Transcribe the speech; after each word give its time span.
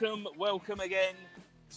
Welcome, 0.00 0.26
welcome, 0.38 0.80
again 0.80 1.14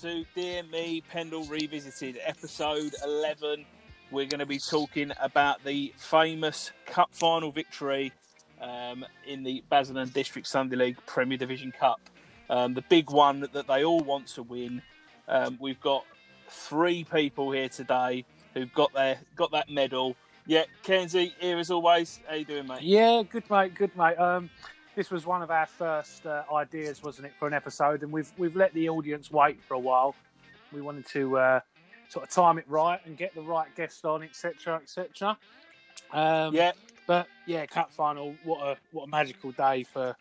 to 0.01 0.23
Dear 0.33 0.63
Me 0.71 1.01
Pendle 1.09 1.43
Revisited, 1.45 2.17
episode 2.23 2.93
11. 3.03 3.65
We're 4.11 4.27
going 4.27 4.39
to 4.39 4.45
be 4.45 4.59
talking 4.59 5.11
about 5.19 5.61
the 5.65 5.93
famous 5.97 6.71
cup 6.85 7.09
final 7.11 7.51
victory 7.51 8.13
um, 8.61 9.05
in 9.27 9.43
the 9.43 9.61
Basildon 9.69 10.07
District 10.09 10.47
Sunday 10.47 10.77
League 10.77 10.97
Premier 11.05 11.37
Division 11.37 11.73
Cup. 11.77 11.99
Um, 12.49 12.73
the 12.73 12.83
big 12.83 13.09
one 13.09 13.41
that 13.51 13.67
they 13.67 13.83
all 13.83 14.01
want 14.01 14.27
to 14.27 14.43
win. 14.43 14.81
Um, 15.27 15.57
we've 15.59 15.81
got 15.81 16.05
three 16.47 17.03
people 17.03 17.51
here 17.51 17.67
today 17.67 18.23
who've 18.53 18.73
got 18.73 18.93
their 18.93 19.19
got 19.35 19.51
that 19.51 19.69
medal. 19.69 20.15
Yeah, 20.45 20.63
Kenzie, 20.83 21.33
here 21.39 21.57
as 21.57 21.71
always. 21.71 22.21
How 22.29 22.35
you 22.35 22.45
doing, 22.45 22.67
mate? 22.67 22.83
Yeah, 22.83 23.23
good 23.29 23.49
mate, 23.49 23.75
good 23.75 23.95
mate. 23.97 24.17
This 24.95 25.09
was 25.09 25.25
one 25.25 25.41
of 25.41 25.49
our 25.49 25.65
first 25.65 26.25
uh, 26.25 26.43
ideas, 26.53 27.01
wasn't 27.01 27.27
it, 27.27 27.33
for 27.35 27.47
an 27.47 27.53
episode? 27.53 28.03
And 28.03 28.11
we've 28.11 28.31
we've 28.37 28.55
let 28.55 28.73
the 28.73 28.89
audience 28.89 29.31
wait 29.31 29.61
for 29.63 29.73
a 29.73 29.79
while. 29.79 30.15
We 30.71 30.81
wanted 30.81 31.07
to 31.07 31.37
uh, 31.37 31.59
sort 32.09 32.25
of 32.25 32.31
time 32.31 32.59
it 32.59 32.65
right 32.67 32.99
and 33.05 33.17
get 33.17 33.33
the 33.33 33.41
right 33.41 33.73
guest 33.75 34.05
on, 34.05 34.21
etc., 34.23 34.75
etc. 34.83 35.37
Um, 36.11 36.53
Yeah, 36.53 36.73
but 37.07 37.27
yeah, 37.47 37.65
cup 37.65 37.91
final. 37.91 38.35
What 38.43 38.61
a 38.61 38.77
what 38.91 39.05
a 39.05 39.07
magical 39.07 39.51
day 39.51 39.83
for 39.83 40.15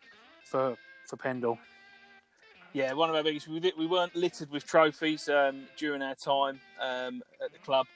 for 0.44 0.76
for 1.06 1.16
Pendle. 1.16 1.58
yeah, 2.72 2.94
one 2.94 3.10
of 3.10 3.14
our 3.16 3.22
biggest. 3.22 3.48
We, 3.48 3.60
we 3.76 3.86
weren't 3.86 4.16
littered 4.16 4.50
with 4.50 4.66
trophies 4.66 5.28
um, 5.28 5.64
during 5.76 6.00
our 6.00 6.14
time 6.14 6.60
um, 6.80 7.22
at 7.44 7.52
the 7.52 7.58
club, 7.58 7.86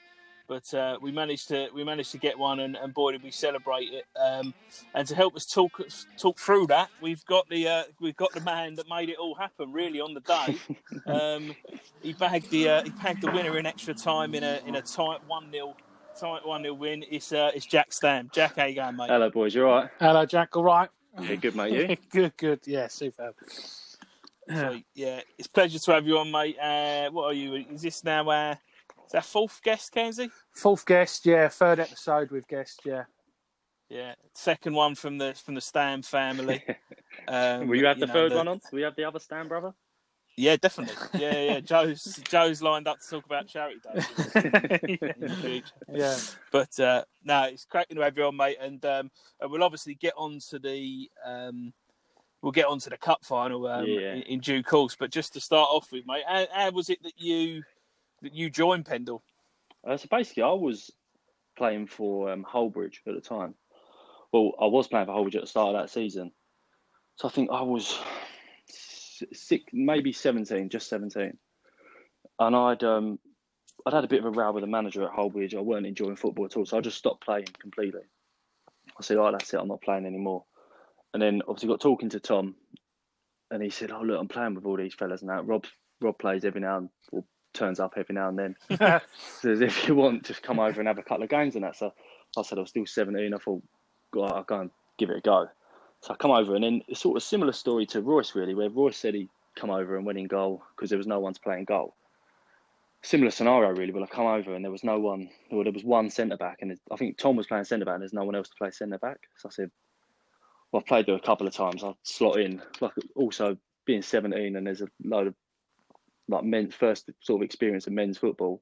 but 0.47 0.73
uh, 0.73 0.97
we 1.01 1.11
managed 1.11 1.47
to 1.49 1.69
we 1.73 1.83
managed 1.83 2.11
to 2.11 2.17
get 2.17 2.37
one, 2.37 2.59
and, 2.61 2.75
and 2.75 2.93
boy 2.93 3.11
did 3.11 3.23
we 3.23 3.31
celebrate 3.31 3.89
it! 3.91 4.05
Um, 4.19 4.53
and 4.93 5.07
to 5.07 5.15
help 5.15 5.35
us 5.35 5.45
talk 5.45 5.81
talk 6.17 6.39
through 6.39 6.67
that, 6.67 6.89
we've 7.01 7.23
got 7.25 7.47
the 7.49 7.67
uh, 7.67 7.83
we've 7.99 8.15
got 8.15 8.33
the 8.33 8.41
man 8.41 8.75
that 8.75 8.87
made 8.89 9.09
it 9.09 9.17
all 9.17 9.35
happen. 9.35 9.71
Really 9.71 9.99
on 9.99 10.13
the 10.13 10.21
day, 10.21 10.57
um, 11.11 11.55
he 12.01 12.13
bagged 12.13 12.49
the 12.49 12.69
uh, 12.69 12.83
he 12.83 12.89
bagged 12.89 13.21
the 13.21 13.31
winner 13.31 13.57
in 13.57 13.65
extra 13.65 13.93
time 13.93 14.33
in 14.35 14.43
a 14.43 14.61
in 14.65 14.75
a 14.75 14.81
tight 14.81 15.19
one 15.27 15.51
0 15.51 15.75
tight 16.19 16.45
one 16.45 16.63
0 16.63 16.73
win. 16.73 17.03
It's 17.09 17.31
uh, 17.31 17.51
it's 17.53 17.65
Jack 17.65 17.93
Stam. 17.93 18.29
Jack, 18.33 18.55
how 18.57 18.65
you 18.65 18.75
going, 18.75 18.95
mate? 18.95 19.09
Hello, 19.09 19.29
boys. 19.29 19.53
You 19.53 19.67
all 19.67 19.81
right? 19.81 19.89
Hello, 19.99 20.25
Jack. 20.25 20.55
All 20.55 20.63
right. 20.63 20.89
Yeah, 21.19 21.35
good, 21.35 21.55
mate. 21.55 21.73
You? 21.73 21.97
good, 22.11 22.37
good. 22.37 22.59
Yeah, 22.65 22.87
superb. 22.87 23.35
So, 24.47 24.79
yeah, 24.95 25.21
it's 25.37 25.47
a 25.47 25.51
pleasure 25.51 25.79
to 25.79 25.91
have 25.91 26.07
you 26.07 26.17
on, 26.19 26.31
mate. 26.31 26.57
Uh, 26.57 27.09
what 27.11 27.25
are 27.25 27.33
you? 27.33 27.55
Is 27.55 27.81
this 27.81 28.03
now? 28.03 28.29
Uh, 28.29 28.55
is 29.07 29.11
that 29.13 29.25
fourth 29.25 29.59
guest, 29.63 29.91
Kenzie? 29.91 30.29
Fourth 30.53 30.85
guest, 30.85 31.25
yeah. 31.25 31.47
Third 31.47 31.79
episode 31.79 32.29
with 32.31 32.47
guest, 32.47 32.81
yeah. 32.85 33.03
Yeah, 33.89 34.15
second 34.33 34.73
one 34.75 34.95
from 34.95 35.17
the 35.17 35.33
from 35.33 35.55
the 35.55 35.61
Stan 35.61 36.01
family. 36.03 36.63
Um, 37.29 37.67
Will 37.67 37.77
you 37.77 37.85
have 37.87 37.99
the 37.99 38.05
know, 38.05 38.13
third 38.13 38.31
one 38.33 38.47
on? 38.47 38.61
Will 38.71 38.79
you 38.79 38.85
have 38.85 38.95
the 38.95 39.03
other 39.05 39.19
Stan 39.19 39.47
brother? 39.47 39.73
Yeah, 40.37 40.55
definitely. 40.55 41.19
Yeah, 41.19 41.41
yeah. 41.41 41.59
Joe's 41.61 42.21
Joe's 42.29 42.61
lined 42.61 42.87
up 42.87 42.99
to 42.99 43.09
talk 43.09 43.25
about 43.25 43.47
charity 43.47 43.79
day. 43.83 44.99
in 45.01 45.19
the 45.19 45.35
future. 45.41 45.73
yeah. 45.91 46.15
But 46.51 46.79
uh, 46.79 47.03
no, 47.23 47.43
it's 47.45 47.65
cracking 47.65 47.97
to 47.97 48.03
have 48.03 48.15
you 48.17 48.25
on, 48.25 48.37
mate. 48.37 48.57
And 48.61 48.85
um, 48.85 49.09
and 49.41 49.51
we'll 49.51 49.63
obviously 49.63 49.95
get 49.95 50.13
on 50.15 50.37
to 50.51 50.59
the 50.59 51.09
um, 51.25 51.73
we'll 52.43 52.51
get 52.51 52.67
on 52.67 52.79
to 52.79 52.89
the 52.91 52.97
cup 52.97 53.25
final 53.25 53.65
um, 53.67 53.85
Yeah. 53.87 54.13
in, 54.13 54.21
in 54.23 54.39
due 54.39 54.61
course. 54.61 54.95
But 54.97 55.09
just 55.11 55.33
to 55.33 55.41
start 55.41 55.69
off 55.71 55.91
with, 55.91 56.05
mate, 56.05 56.23
how, 56.27 56.45
how 56.53 56.69
was 56.71 56.89
it 56.91 57.01
that 57.03 57.19
you 57.19 57.63
that 58.21 58.33
you 58.33 58.49
joined 58.49 58.85
Pendle? 58.85 59.23
Uh, 59.87 59.97
so 59.97 60.07
basically, 60.09 60.43
I 60.43 60.51
was 60.51 60.91
playing 61.57 61.87
for 61.87 62.31
um, 62.31 62.43
Holbridge 62.43 62.97
at 63.07 63.15
the 63.15 63.21
time. 63.21 63.55
Well, 64.31 64.53
I 64.59 64.65
was 64.65 64.87
playing 64.87 65.05
for 65.05 65.13
Holbridge 65.13 65.35
at 65.35 65.41
the 65.41 65.47
start 65.47 65.75
of 65.75 65.81
that 65.81 65.89
season. 65.89 66.31
So 67.15 67.27
I 67.27 67.31
think 67.31 67.49
I 67.51 67.61
was 67.63 67.97
six, 69.33 69.63
maybe 69.73 70.11
seventeen, 70.11 70.69
just 70.69 70.89
seventeen, 70.89 71.37
and 72.39 72.55
I'd 72.55 72.83
um, 72.83 73.17
I'd 73.85 73.93
had 73.93 74.03
a 74.03 74.07
bit 74.07 74.19
of 74.19 74.25
a 74.25 74.31
row 74.31 74.51
with 74.51 74.63
the 74.63 74.67
manager 74.67 75.03
at 75.03 75.13
Holbridge. 75.13 75.55
I 75.55 75.61
weren't 75.61 75.87
enjoying 75.87 76.15
football 76.15 76.45
at 76.45 76.55
all, 76.55 76.65
so 76.65 76.77
I 76.77 76.81
just 76.81 76.97
stopped 76.97 77.23
playing 77.23 77.47
completely. 77.59 78.01
I 78.99 79.01
said, 79.01 79.17
"Oh, 79.17 79.31
that's 79.31 79.53
it. 79.53 79.59
I'm 79.59 79.67
not 79.67 79.81
playing 79.81 80.05
anymore." 80.05 80.45
And 81.13 81.21
then 81.21 81.41
obviously 81.47 81.69
got 81.69 81.81
talking 81.81 82.09
to 82.09 82.19
Tom, 82.19 82.55
and 83.49 83.63
he 83.63 83.69
said, 83.69 83.91
"Oh, 83.91 84.01
look, 84.01 84.19
I'm 84.19 84.27
playing 84.27 84.53
with 84.53 84.65
all 84.65 84.77
these 84.77 84.93
fellas 84.93 85.23
now. 85.23 85.41
Rob 85.41 85.65
Rob 86.01 86.19
plays 86.19 86.45
every 86.45 86.61
now 86.61 86.77
and 86.77 86.89
or 87.11 87.23
turns 87.57 87.79
up 87.79 87.93
every 87.97 88.15
now 88.15 88.29
and 88.29 88.37
then. 88.37 88.55
Says 89.41 89.61
if 89.61 89.87
you 89.87 89.95
want, 89.95 90.23
just 90.23 90.43
come 90.43 90.59
over 90.59 90.79
and 90.79 90.87
have 90.87 90.97
a 90.97 91.03
couple 91.03 91.23
of 91.23 91.29
games 91.29 91.55
and 91.55 91.63
that." 91.63 91.75
So 91.75 91.93
I 92.37 92.41
said 92.41 92.57
I 92.57 92.61
was 92.61 92.69
still 92.69 92.85
17. 92.85 93.33
I 93.33 93.37
thought, 93.37 93.63
"Go, 94.11 94.23
I'll 94.23 94.43
go 94.43 94.61
and 94.61 94.71
give 94.97 95.09
it 95.09 95.17
a 95.17 95.21
go." 95.21 95.47
So 96.01 96.13
I 96.13 96.17
come 96.17 96.31
over, 96.31 96.55
and 96.55 96.63
then 96.63 96.81
it's 96.87 97.01
sort 97.01 97.17
of 97.17 97.23
a 97.23 97.25
similar 97.25 97.51
story 97.51 97.85
to 97.87 98.01
Royce, 98.01 98.35
really, 98.35 98.53
where 98.53 98.69
Royce 98.69 98.97
said 98.97 99.15
he'd 99.15 99.29
come 99.55 99.71
over 99.71 99.97
and 99.97 100.05
went 100.05 100.19
in 100.19 100.27
goal 100.27 100.63
because 100.75 100.89
there 100.89 100.97
was 100.97 101.07
no 101.07 101.19
one 101.19 101.33
to 101.33 101.39
play 101.41 101.57
in 101.57 101.65
goal. 101.65 101.95
Similar 103.01 103.31
scenario, 103.31 103.71
really. 103.71 103.91
But 103.91 104.03
I 104.03 104.07
come 104.07 104.25
over 104.25 104.53
and 104.53 104.63
there 104.63 104.71
was 104.71 104.83
no 104.83 104.99
one, 104.99 105.29
or 105.51 105.63
there 105.63 105.73
was 105.73 105.83
one 105.83 106.09
centre 106.09 106.37
back, 106.37 106.59
and 106.61 106.77
I 106.91 106.95
think 106.95 107.17
Tom 107.17 107.35
was 107.35 107.47
playing 107.47 107.65
centre 107.65 107.85
back, 107.85 107.95
and 107.95 108.01
there's 108.01 108.13
no 108.13 108.25
one 108.25 108.35
else 108.35 108.49
to 108.49 108.55
play 108.55 108.71
centre 108.71 108.97
back. 108.97 109.17
So 109.37 109.49
I 109.49 109.51
said, 109.51 109.71
"Well, 110.71 110.81
I've 110.81 110.87
played 110.87 111.05
there 111.07 111.15
a 111.15 111.19
couple 111.19 111.47
of 111.47 111.53
times. 111.53 111.83
I'll 111.83 111.97
slot 112.03 112.39
in." 112.39 112.61
Like 112.79 112.93
also 113.15 113.57
being 113.85 114.01
17, 114.01 114.55
and 114.55 114.67
there's 114.67 114.81
a 114.81 114.87
load 115.03 115.27
of 115.27 115.35
like 116.27 116.43
men's 116.43 116.73
first 116.75 117.09
sort 117.21 117.41
of 117.41 117.45
experience 117.45 117.87
of 117.87 117.93
men's 117.93 118.17
football. 118.17 118.61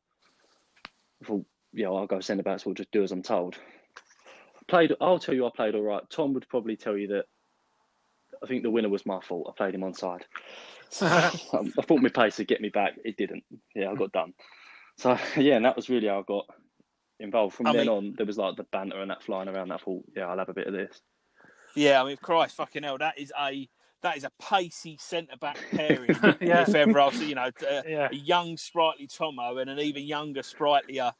I 1.21 1.27
thought, 1.27 1.45
yeah, 1.73 1.87
I'll 1.87 2.07
go 2.07 2.19
centre 2.19 2.43
back, 2.43 2.59
so 2.59 2.63
we'll 2.67 2.75
just 2.75 2.91
do 2.91 3.03
as 3.03 3.11
I'm 3.11 3.23
told. 3.23 3.55
Played. 4.67 4.93
I'll 4.99 5.19
tell 5.19 5.35
you, 5.35 5.45
I 5.45 5.49
played 5.55 5.75
all 5.75 5.83
right. 5.83 6.03
Tom 6.09 6.33
would 6.33 6.47
probably 6.49 6.75
tell 6.75 6.97
you 6.97 7.07
that. 7.09 7.25
I 8.43 8.47
think 8.47 8.63
the 8.63 8.69
winner 8.69 8.89
was 8.89 9.05
my 9.05 9.19
fault. 9.21 9.47
I 9.49 9.57
played 9.57 9.75
him 9.75 9.83
on 9.83 9.93
side. 9.93 10.25
Um, 11.01 11.73
I 11.77 11.81
thought 11.81 12.01
my 12.01 12.09
pace 12.09 12.37
would 12.37 12.47
get 12.47 12.61
me 12.61 12.69
back. 12.69 12.93
It 13.03 13.17
didn't. 13.17 13.43
Yeah, 13.73 13.89
I 13.89 13.95
got 13.95 14.11
done. 14.11 14.33
So 14.97 15.17
yeah, 15.35 15.55
and 15.55 15.65
that 15.65 15.75
was 15.75 15.89
really 15.89 16.07
how 16.07 16.19
I 16.19 16.23
got 16.25 16.45
involved. 17.19 17.55
From 17.55 17.67
I 17.67 17.73
then 17.73 17.87
mean- 17.87 17.89
on, 17.89 18.13
there 18.15 18.25
was 18.25 18.37
like 18.37 18.55
the 18.55 18.63
banter 18.71 19.01
and 19.01 19.09
that 19.11 19.23
flying 19.23 19.49
around. 19.49 19.71
I 19.71 19.77
thought, 19.77 20.05
yeah, 20.15 20.27
I'll 20.27 20.37
have 20.37 20.47
a 20.49 20.53
bit 20.53 20.67
of 20.67 20.73
this. 20.73 21.01
Yeah, 21.75 22.01
I 22.01 22.05
mean, 22.05 22.17
Christ, 22.21 22.55
fucking 22.55 22.83
hell, 22.83 22.97
that 22.99 23.17
is 23.17 23.33
a 23.37 23.67
that 24.05 24.15
is 24.17 24.23
a 24.23 24.31
pacey 24.39 24.97
centre 24.99 25.35
back 25.41 25.57
pairing. 25.71 26.15
Yeah. 26.39 26.61
If 26.61 26.75
ever 26.75 26.99
I've 26.99 27.15
seen, 27.15 27.29
you 27.29 27.35
know, 27.35 27.49
a, 27.67 27.83
Yeah. 27.89 28.07
a 28.11 28.15
young 28.15 28.55
sprightly 28.55 29.07
Tomo 29.07 29.57
and 29.57 29.69
an 29.69 29.79
even 29.79 30.03
younger 30.03 30.43
sprightlier 30.43 31.11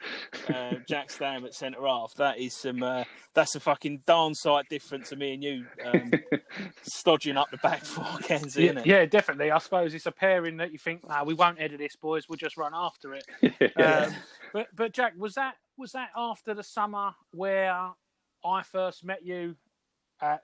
uh, 0.53 0.75
Jack 0.87 1.09
Stam 1.09 1.45
at 1.45 1.55
centre 1.55 1.85
half. 1.85 2.13
That 2.15 2.37
is 2.37 2.53
some 2.53 2.83
uh, 2.83 3.03
that's 3.33 3.55
a 3.55 3.59
fucking 3.59 4.03
darn 4.05 4.35
sight 4.35 4.65
different 4.69 5.05
to 5.07 5.15
me 5.15 5.33
and 5.33 5.43
you 5.43 5.65
um, 5.83 6.11
stodging 6.83 7.37
up 7.37 7.49
the 7.51 7.57
back 7.57 7.83
four, 7.83 8.05
Kenzie, 8.21 8.63
Yeah, 8.63 8.65
isn't 8.71 8.77
it? 8.79 8.85
yeah, 8.85 9.05
definitely. 9.05 9.51
I 9.51 9.57
suppose 9.57 9.93
it's 9.93 10.05
a 10.05 10.11
pairing 10.11 10.57
that 10.57 10.71
you 10.71 10.77
think, 10.77 11.07
nah, 11.07 11.23
we 11.23 11.33
won't 11.33 11.59
edit 11.59 11.79
this, 11.79 11.95
boys. 11.95 12.29
We'll 12.29 12.37
just 12.37 12.55
run 12.57 12.73
after 12.75 13.15
it. 13.15 13.25
Um, 13.77 14.13
but 14.53 14.67
but 14.75 14.91
Jack, 14.93 15.13
was 15.17 15.33
that 15.33 15.55
was 15.77 15.91
that 15.93 16.09
after 16.15 16.53
the 16.53 16.63
summer 16.63 17.11
where 17.31 17.73
I 18.45 18.63
first 18.63 19.03
met 19.03 19.25
you 19.25 19.55
at 20.21 20.43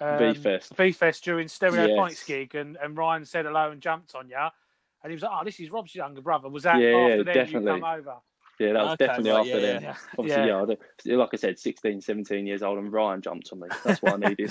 um, 0.00 0.18
V-Fest. 0.18 0.74
V-Fest 0.76 1.24
during 1.24 1.48
Stereo 1.48 1.86
Yes. 2.06 2.24
gig, 2.24 2.54
and, 2.54 2.76
and 2.82 2.96
Ryan 2.96 3.24
said 3.24 3.44
hello 3.44 3.70
and 3.70 3.80
jumped 3.80 4.14
on 4.14 4.28
you, 4.28 4.36
and 4.36 5.10
he 5.10 5.14
was 5.14 5.22
like, 5.22 5.32
"Oh, 5.32 5.44
this 5.44 5.60
is 5.60 5.70
Rob's 5.70 5.94
younger 5.94 6.20
brother." 6.20 6.48
Was 6.48 6.62
that 6.64 6.80
Yeah, 6.80 6.96
after 6.96 7.16
yeah, 7.18 7.22
then 7.22 7.34
definitely. 7.34 7.72
you 7.72 7.80
come 7.80 7.84
over? 7.84 8.14
Yeah, 8.58 8.72
that 8.74 8.82
was 8.84 8.92
Okay, 8.92 9.06
definitely 9.06 9.30
right, 9.32 9.40
after 9.40 9.60
yeah, 9.60 9.72
then. 9.72 9.82
yeah. 9.82 9.96
Obviously, 10.18 10.42
Yeah. 10.42 10.74
yeah. 11.04 11.16
Like 11.16 11.30
I 11.32 11.36
said, 11.36 11.58
16, 11.58 12.00
17 12.00 12.46
years 12.46 12.62
old, 12.62 12.78
and 12.78 12.92
Ryan 12.92 13.20
jumped 13.20 13.50
on 13.52 13.60
me. 13.60 13.68
That's 13.84 14.02
what 14.02 14.14
I 14.14 14.16
needed. 14.28 14.50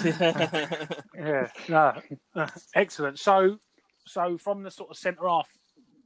Yeah, 1.16 1.48
no, 1.70 1.94
uh, 2.36 2.48
excellent. 2.76 3.20
So, 3.20 3.58
so 4.06 4.38
from 4.38 4.64
the 4.64 4.72
sort 4.72 4.90
of 4.90 4.98
centre 4.98 5.28
half, 5.28 5.48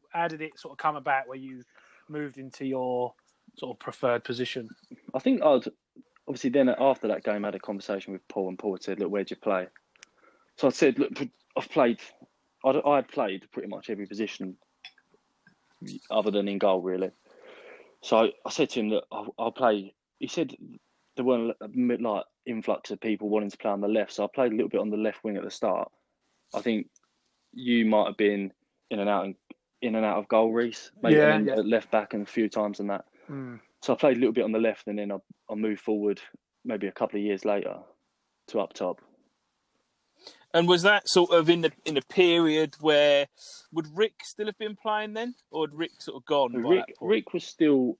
how 0.09 0.27
did 0.27 0.41
it 0.41 0.59
sort 0.59 0.73
of 0.73 0.77
come 0.77 0.95
about 0.97 1.27
where 1.27 1.37
you 1.37 1.63
moved 2.09 2.37
into 2.37 2.65
your 2.65 3.13
sort 3.57 3.75
of 3.75 3.79
preferred 3.79 4.23
position? 4.23 4.69
I 5.13 5.19
think 5.19 5.41
I'd 5.41 5.65
obviously 6.27 6.49
then 6.49 6.69
after 6.69 7.07
that 7.07 7.23
game 7.23 7.45
I 7.45 7.49
had 7.49 7.55
a 7.55 7.59
conversation 7.59 8.13
with 8.13 8.27
Paul 8.27 8.49
and 8.49 8.59
Paul 8.59 8.77
said, 8.79 8.99
"Look, 8.99 9.11
where'd 9.11 9.29
you 9.29 9.37
play?" 9.37 9.67
So 10.57 10.67
I 10.67 10.71
said, 10.71 10.99
"Look, 10.99 11.11
I've 11.57 11.69
played. 11.69 11.99
I'd, 12.63 12.77
I 12.85 12.95
had 12.97 13.07
played 13.07 13.49
pretty 13.51 13.67
much 13.67 13.89
every 13.89 14.05
position 14.05 14.57
other 16.09 16.31
than 16.31 16.47
in 16.47 16.57
goal, 16.57 16.81
really." 16.81 17.11
So 18.01 18.29
I, 18.45 18.49
said 18.51 18.69
to 18.71 18.79
him 18.79 18.89
that 18.89 19.03
I'll, 19.11 19.33
I'll 19.39 19.51
play. 19.51 19.93
He 20.19 20.27
said 20.27 20.55
there 21.15 21.25
weren't 21.25 21.55
a 21.61 21.67
like 22.07 22.25
influx 22.45 22.91
of 22.91 22.99
people 22.99 23.29
wanting 23.29 23.49
to 23.49 23.57
play 23.57 23.71
on 23.71 23.81
the 23.81 23.87
left, 23.87 24.13
so 24.13 24.23
I 24.23 24.27
played 24.33 24.51
a 24.51 24.55
little 24.55 24.69
bit 24.69 24.81
on 24.81 24.89
the 24.89 24.97
left 24.97 25.23
wing 25.23 25.37
at 25.37 25.43
the 25.43 25.51
start. 25.51 25.91
I 26.53 26.61
think 26.61 26.87
you 27.53 27.85
might 27.85 28.07
have 28.07 28.17
been 28.17 28.51
in 28.91 28.99
and 28.99 29.09
out 29.09 29.25
and 29.25 29.35
in 29.81 29.95
and 29.95 30.05
out 30.05 30.17
of 30.17 30.27
goal, 30.27 30.51
Reese. 30.51 30.91
Maybe 31.01 31.15
Yeah, 31.15 31.39
yeah. 31.39 31.53
at 31.53 31.65
left 31.65 31.91
back 31.91 32.13
and 32.13 32.23
a 32.23 32.29
few 32.29 32.49
times 32.49 32.79
and 32.79 32.89
that. 32.89 33.05
Mm. 33.29 33.59
So 33.81 33.93
I 33.93 33.95
played 33.97 34.17
a 34.17 34.19
little 34.19 34.33
bit 34.33 34.43
on 34.43 34.51
the 34.51 34.59
left, 34.59 34.87
and 34.87 34.99
then 34.99 35.11
I, 35.11 35.17
I 35.49 35.55
moved 35.55 35.81
forward 35.81 36.21
maybe 36.63 36.87
a 36.87 36.91
couple 36.91 37.19
of 37.19 37.25
years 37.25 37.45
later 37.45 37.77
to 38.47 38.59
up 38.59 38.73
top. 38.73 39.01
and 40.53 40.67
was 40.67 40.83
that 40.83 41.07
sort 41.09 41.31
of 41.31 41.49
in 41.49 41.61
the 41.61 41.71
in 41.85 41.95
the 41.95 42.01
period 42.01 42.75
where 42.79 43.27
would 43.71 43.87
Rick 43.95 44.13
still 44.23 44.45
have 44.47 44.57
been 44.57 44.75
playing 44.75 45.13
then, 45.13 45.35
or 45.51 45.67
had 45.67 45.73
Rick 45.77 45.91
sort 46.01 46.17
of 46.17 46.25
gone? 46.25 46.53
by 46.53 46.69
Rick 46.69 46.85
that 46.87 46.97
point? 46.97 47.09
Rick 47.11 47.33
was 47.33 47.43
still 47.43 47.97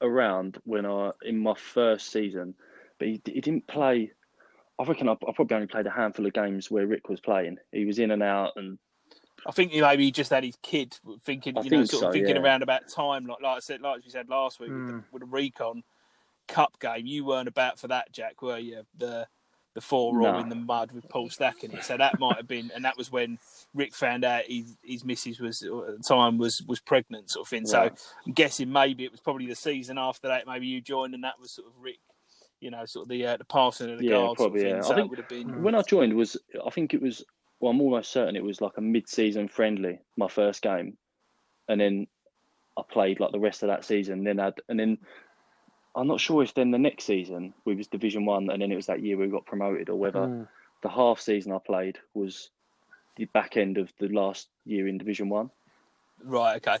around 0.00 0.58
when 0.64 0.86
I 0.86 1.10
in 1.24 1.38
my 1.38 1.54
first 1.54 2.10
season, 2.10 2.54
but 2.98 3.08
he, 3.08 3.20
he 3.24 3.40
didn't 3.40 3.66
play. 3.66 4.10
I 4.78 4.84
reckon 4.84 5.08
I, 5.08 5.12
I 5.12 5.32
probably 5.34 5.54
only 5.54 5.66
played 5.68 5.86
a 5.86 5.90
handful 5.90 6.26
of 6.26 6.32
games 6.32 6.70
where 6.70 6.86
Rick 6.86 7.08
was 7.08 7.20
playing. 7.20 7.58
He 7.70 7.84
was 7.84 7.98
in 8.00 8.10
and 8.10 8.22
out, 8.22 8.52
and 8.56 8.78
I 9.46 9.52
think 9.52 9.72
maybe 9.72 9.76
he 9.76 9.80
maybe 9.80 10.10
just 10.10 10.30
had 10.30 10.42
his 10.44 10.56
kid 10.62 10.96
thinking, 11.22 11.56
I 11.56 11.62
you 11.62 11.70
know, 11.70 11.84
sort 11.84 12.00
so, 12.00 12.06
of 12.08 12.12
thinking 12.12 12.34
yeah. 12.36 12.42
around 12.42 12.62
about 12.62 12.88
time, 12.88 13.26
like 13.26 13.40
like 13.42 13.56
I 13.56 13.60
said, 13.60 13.80
like 13.82 14.02
we 14.04 14.10
said 14.10 14.28
last 14.28 14.58
week 14.58 14.70
with, 14.70 14.78
Mm. 14.78 14.86
the, 14.88 15.04
with 15.12 15.20
the 15.20 15.26
Recon 15.26 15.82
Cup 16.48 16.78
game. 16.80 17.06
You 17.06 17.24
weren't 17.24 17.48
about 17.48 17.78
for 17.78 17.88
that, 17.88 18.12
Jack, 18.12 18.42
were 18.42 18.58
you? 18.58 18.82
The 18.96 19.26
the 19.74 19.80
four 19.80 20.22
all 20.22 20.38
in 20.38 20.48
the 20.48 20.54
mud 20.54 20.92
with 20.92 21.08
Paul 21.08 21.28
Stack 21.30 21.64
in 21.64 21.72
it. 21.72 21.82
So 21.84 21.96
that 21.96 22.20
might 22.20 22.36
have 22.36 22.46
been, 22.46 22.70
and 22.72 22.84
that 22.84 22.96
was 22.96 23.10
when 23.10 23.38
Rick 23.74 23.92
found 23.94 24.24
out 24.24 24.44
his 24.46 24.76
his 24.84 25.04
missus 25.04 25.40
was 25.40 25.62
at 25.62 25.68
the 25.70 26.04
time 26.06 26.38
was 26.38 26.62
was 26.68 26.78
pregnant, 26.80 27.30
sort 27.30 27.46
of 27.46 27.48
thing. 27.50 27.66
So 27.66 27.90
I'm 28.26 28.32
guessing 28.32 28.70
maybe 28.70 29.04
it 29.04 29.10
was 29.10 29.20
probably 29.20 29.46
the 29.46 29.56
season 29.56 29.98
after 29.98 30.28
that. 30.28 30.46
Maybe 30.46 30.66
you 30.68 30.80
joined, 30.80 31.14
and 31.14 31.24
that 31.24 31.40
was 31.40 31.50
sort 31.52 31.66
of 31.66 31.72
Rick. 31.80 31.98
You 32.60 32.70
know, 32.70 32.84
sort 32.86 33.04
of 33.06 33.08
the 33.08 33.26
uh, 33.26 33.36
the 33.36 33.44
passing 33.44 33.90
of 33.90 33.98
the 33.98 34.04
Yeah, 34.04 34.10
guard, 34.12 34.38
sort 34.38 34.46
of 34.48 34.52
probably, 34.54 34.60
thing. 34.62 34.70
yeah. 34.70 34.78
I 34.78 34.80
So 34.82 34.92
it 34.92 34.96
think- 34.96 35.10
would 35.10 35.18
have 35.18 35.28
been. 35.28 35.62
when 35.62 35.74
I 35.74 35.82
joined 35.82 36.14
was 36.14 36.36
I 36.64 36.70
think 36.70 36.94
it 36.94 37.02
was 37.02 37.24
well 37.60 37.72
I'm 37.72 37.80
almost 37.80 38.12
certain 38.12 38.36
it 38.36 38.44
was 38.44 38.60
like 38.60 38.72
a 38.78 38.80
mid-season 38.80 39.48
friendly 39.48 39.98
my 40.16 40.28
first 40.28 40.62
game, 40.62 40.96
and 41.68 41.80
then 41.80 42.06
I 42.78 42.82
played 42.88 43.18
like 43.20 43.32
the 43.32 43.40
rest 43.40 43.62
of 43.64 43.66
that 43.70 43.84
season. 43.84 44.22
Then 44.24 44.38
had 44.38 44.54
and 44.68 44.78
then 44.78 44.98
I'm 45.96 46.06
not 46.08 46.20
sure 46.20 46.42
if 46.42 46.54
then 46.54 46.70
the 46.70 46.78
next 46.78 47.04
season 47.04 47.54
we 47.64 47.74
was 47.74 47.86
Division 47.86 48.24
One, 48.24 48.50
and 48.50 48.60
then 48.60 48.72
it 48.72 48.76
was 48.76 48.86
that 48.86 49.02
year 49.02 49.16
we 49.16 49.28
got 49.28 49.46
promoted, 49.46 49.88
or 49.88 49.96
whether 49.96 50.20
Mm. 50.20 50.48
the 50.82 50.88
half 50.88 51.20
season 51.20 51.52
I 51.52 51.58
played 51.58 51.98
was 52.14 52.50
the 53.16 53.26
back 53.26 53.56
end 53.56 53.78
of 53.78 53.92
the 53.98 54.08
last 54.08 54.48
year 54.64 54.88
in 54.88 54.98
Division 54.98 55.28
One. 55.28 55.50
Right. 56.22 56.56
Okay. 56.56 56.78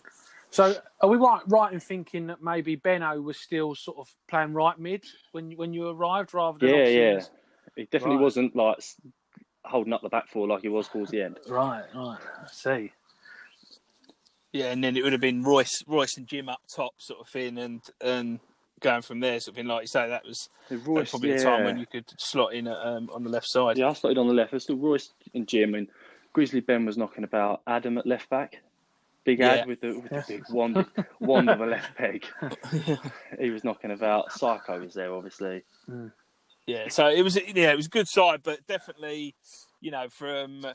So, 0.50 0.74
are 1.00 1.08
we 1.08 1.16
right, 1.16 1.42
right 1.48 1.72
in 1.72 1.80
thinking 1.80 2.28
that 2.28 2.42
maybe 2.42 2.76
Benno 2.76 3.20
was 3.20 3.38
still 3.40 3.74
sort 3.74 3.98
of 3.98 4.08
playing 4.28 4.52
right 4.52 4.78
mid 4.78 5.04
when 5.32 5.50
you- 5.50 5.56
when 5.56 5.72
you 5.72 5.88
arrived, 5.88 6.32
rather 6.34 6.58
than 6.58 6.68
Yeah, 6.70 6.86
yeah. 6.86 7.16
as- 7.16 7.30
It 7.76 7.90
definitely 7.90 8.16
Right. 8.18 8.22
wasn't 8.22 8.54
like 8.54 8.78
holding 9.64 9.92
up 9.92 10.02
the 10.02 10.08
back 10.08 10.28
four 10.28 10.46
like 10.46 10.62
he 10.62 10.68
was 10.68 10.88
towards 10.88 11.10
the 11.10 11.22
end. 11.22 11.40
Right, 11.48 11.84
right. 11.92 12.18
I 12.42 12.46
see. 12.46 12.92
Yeah, 14.52 14.66
and 14.70 14.84
then 14.84 14.96
it 14.96 15.02
would 15.02 15.10
have 15.12 15.20
been 15.20 15.42
Royce, 15.42 15.82
Royce 15.88 16.16
and 16.16 16.28
Jim 16.28 16.48
up 16.48 16.60
top, 16.68 16.94
sort 17.00 17.20
of 17.20 17.28
thing, 17.28 17.58
and 17.58 17.82
and 18.00 18.38
going 18.84 19.02
from 19.02 19.18
there, 19.20 19.40
sort 19.40 19.54
of 19.54 19.56
thing. 19.56 19.66
Like 19.66 19.82
you 19.82 19.86
say, 19.88 20.08
that 20.08 20.24
was, 20.24 20.48
that 20.68 20.78
was 20.78 20.86
Royce, 20.86 21.10
probably 21.10 21.30
yeah. 21.30 21.36
the 21.38 21.42
time 21.42 21.64
when 21.64 21.78
you 21.78 21.86
could 21.86 22.04
slot 22.18 22.54
in 22.54 22.68
at, 22.68 22.76
um, 22.76 23.10
on 23.12 23.24
the 23.24 23.30
left 23.30 23.48
side. 23.48 23.76
Yeah, 23.76 23.88
I 23.88 23.92
started 23.94 24.18
on 24.18 24.28
the 24.28 24.34
left. 24.34 24.52
There's 24.52 24.62
still 24.62 24.76
Royce 24.76 25.10
and 25.34 25.48
Jim, 25.48 25.74
and 25.74 25.88
Grizzly 26.32 26.60
Ben 26.60 26.84
was 26.84 26.96
knocking 26.96 27.24
about 27.24 27.62
Adam 27.66 27.98
at 27.98 28.06
left 28.06 28.30
back. 28.30 28.62
Big 29.24 29.38
Yeah. 29.40 29.52
Ad 29.52 29.66
with 29.66 29.80
the, 29.80 29.98
with 29.98 30.10
the 30.10 30.24
big 30.28 30.44
wand, 30.50 30.84
wand 31.18 31.48
of 31.48 31.60
a 31.60 31.66
left 31.66 31.94
peg. 31.96 32.26
he 33.40 33.50
was 33.50 33.64
knocking 33.64 33.90
about. 33.90 34.30
Psycho 34.32 34.80
was 34.80 34.94
there, 34.94 35.12
obviously. 35.12 35.64
Yeah, 36.66 36.88
so 36.88 37.08
it 37.08 37.22
was 37.22 37.36
yeah, 37.36 37.72
it 37.72 37.76
was 37.76 37.86
a 37.86 37.90
good 37.90 38.08
side, 38.08 38.40
but 38.42 38.66
definitely, 38.66 39.34
you 39.80 39.90
know, 39.90 40.08
from 40.08 40.66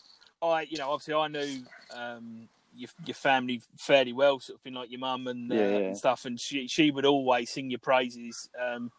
I, 0.42 0.62
you 0.70 0.78
know, 0.78 0.90
obviously 0.90 1.14
I 1.14 1.28
knew 1.28 1.64
um, 1.96 2.50
your 2.80 2.90
your 3.06 3.16
family 3.16 3.62
fairly 3.78 4.14
well, 4.14 4.40
sort 4.40 4.58
of 4.58 4.62
thing, 4.62 4.74
like 4.74 4.90
your 4.92 5.00
mum 5.00 5.28
and, 5.28 5.52
uh, 5.52 5.56
Yeah, 5.56 5.62
yeah. 5.68 5.78
and 5.78 5.98
stuff, 5.98 6.26
and 6.26 6.40
she 6.40 6.68
she 6.68 6.92
would 6.92 7.06
always 7.06 7.50
sing 7.50 7.70
your 7.70 7.80
praises, 7.80 8.50
um, 8.60 8.92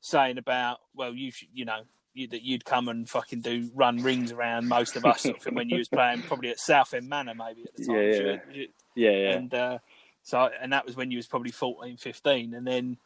saying 0.00 0.38
about 0.38 0.78
well, 0.94 1.12
you 1.14 1.30
should, 1.30 1.48
you 1.52 1.64
know. 1.64 1.80
You, 2.16 2.28
that 2.28 2.42
you'd 2.42 2.64
come 2.64 2.86
and 2.86 3.10
fucking 3.10 3.40
do 3.40 3.68
run 3.74 3.96
rings 3.96 4.30
around 4.30 4.68
most 4.68 4.94
of 4.94 5.04
us 5.04 5.22
sort 5.22 5.36
of 5.38 5.42
thing 5.42 5.56
when 5.56 5.68
you 5.68 5.78
was 5.78 5.88
playing 5.88 6.22
probably 6.22 6.48
at 6.50 6.60
Southend 6.60 7.08
Manor 7.08 7.34
maybe 7.34 7.64
at 7.64 7.74
the 7.74 7.84
time. 7.84 7.96
Yeah, 7.96 8.36
yeah. 8.54 8.66
Yeah, 8.94 9.10
yeah. 9.10 9.30
and 9.32 9.52
uh, 9.52 9.78
so 10.22 10.48
and 10.62 10.72
that 10.72 10.86
was 10.86 10.94
when 10.94 11.10
you 11.10 11.16
was 11.16 11.26
probably 11.26 11.50
14 11.50 11.96
15 11.96 12.54
and 12.54 12.64
then 12.64 12.98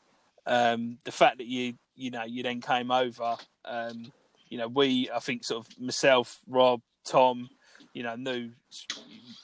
um, 0.47 0.99
the 1.05 1.11
fact 1.11 1.39
that 1.39 1.47
you 1.47 1.73
you 1.97 2.11
know 2.11 2.25
you 2.25 2.43
then 2.43 2.61
came 2.61 2.91
over 2.91 3.37
um, 3.65 4.13
you 4.51 4.59
know 4.59 4.69
we 4.69 5.09
i 5.11 5.21
think 5.21 5.43
sort 5.43 5.67
of 5.67 5.81
myself 5.81 6.41
rob 6.47 6.83
tom 7.07 7.49
you 7.99 8.05
know 8.05 8.15
knew 8.17 8.51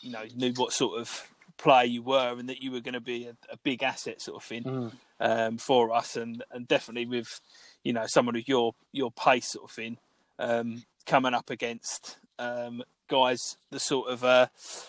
you 0.01 0.11
know 0.11 0.25
knew 0.37 0.53
what 0.57 0.73
sort 0.73 1.01
of 1.01 1.09
player 1.57 1.85
you 1.87 2.03
were 2.03 2.33
and 2.39 2.49
that 2.49 2.63
you 2.63 2.71
were 2.73 2.81
going 2.81 2.95
to 2.95 3.01
be 3.15 3.27
a, 3.27 3.35
a 3.53 3.57
big 3.63 3.83
asset 3.83 4.21
sort 4.21 4.37
of 4.37 4.45
thing 4.45 4.63
Mm. 4.65 4.93
um, 5.21 5.59
for 5.59 5.93
us 6.01 6.17
and 6.17 6.43
and 6.53 6.67
definitely 6.69 7.07
with 7.07 7.41
you 7.83 7.93
know 7.93 8.05
someone 8.07 8.35
with 8.37 8.49
your 8.49 8.75
your 8.93 9.11
pace 9.11 9.49
sort 9.53 9.65
of 9.71 9.75
thing 9.75 9.99
um, 10.39 10.85
coming 11.07 11.35
up 11.35 11.51
against 11.51 12.19
um, 12.39 12.83
guys 13.09 13.41
the 13.71 13.79
sort 13.81 14.09
of 14.11 14.23
uh, 14.25 14.47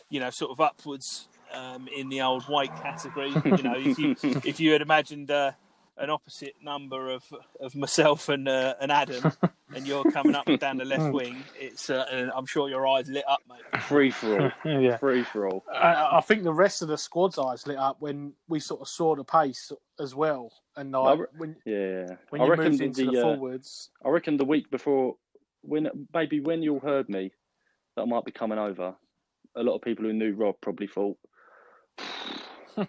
you 0.09 0.19
know 0.19 0.29
sort 0.31 0.51
of 0.51 0.59
upwards 0.61 1.27
um, 1.53 1.87
in 1.95 2.09
the 2.09 2.21
old 2.21 2.43
weight 2.49 2.75
category. 2.81 3.29
You 3.45 3.63
know, 3.63 3.75
if 3.77 3.97
you 3.99 4.15
if 4.51 4.59
you 4.59 4.71
had 4.73 4.81
imagined 4.81 5.29
uh, 5.31 5.51
an 5.97 6.09
opposite 6.09 6.53
number 6.61 7.09
of 7.09 7.23
of 7.59 7.75
myself 7.75 8.27
and 8.29 8.47
uh, 8.47 8.75
and 8.81 8.91
Adam, 8.91 9.31
and 9.75 9.87
you're 9.87 10.03
coming 10.11 10.35
up 10.35 10.47
and 10.47 10.59
down 10.59 10.77
the 10.77 10.85
left 10.85 11.13
wing, 11.13 11.43
it's 11.59 11.89
uh, 11.89 12.05
and 12.11 12.31
I'm 12.35 12.45
sure 12.45 12.69
your 12.69 12.85
eyes 12.87 13.07
lit 13.09 13.23
up, 13.27 13.39
mate. 13.49 13.81
Free 13.83 14.11
for 14.11 14.41
all. 14.41 14.51
Yeah. 14.81 14.97
Free 14.97 15.23
for 15.23 15.47
all. 15.47 15.63
I, 15.73 16.17
I 16.17 16.21
think 16.21 16.43
the 16.43 16.53
rest 16.53 16.81
of 16.81 16.87
the 16.89 16.97
squad's 16.97 17.37
eyes 17.37 17.65
lit 17.65 17.77
up 17.77 17.97
when 17.99 18.33
we 18.47 18.59
sort 18.59 18.81
of 18.81 18.87
saw 18.87 19.15
the 19.15 19.23
pace 19.23 19.71
as 19.99 20.13
well, 20.13 20.51
and 20.75 20.91
like 20.91 21.17
I 21.17 21.21
re- 21.21 21.27
when 21.37 21.55
Yeah. 21.65 22.15
when 22.29 22.41
I 22.41 22.45
you 22.45 22.51
reckon 22.51 22.69
moved 22.71 22.81
into 22.81 23.11
the, 23.11 23.17
uh, 23.19 23.21
forwards. 23.21 23.89
I 24.03 24.09
reckon 24.09 24.37
the 24.37 24.45
week 24.45 24.69
before, 24.69 25.15
when 25.61 25.89
maybe 26.13 26.39
when 26.41 26.61
you 26.61 26.73
all 26.73 26.79
heard 26.81 27.07
me 27.09 27.31
that 27.95 28.01
I 28.01 28.05
might 28.05 28.25
be 28.25 28.31
coming 28.31 28.59
over, 28.59 28.95
a 29.55 29.63
lot 29.63 29.75
of 29.75 29.81
people 29.81 30.03
who 30.03 30.11
knew 30.13 30.33
Rob 30.33 30.55
probably 30.61 30.87
thought, 30.87 31.17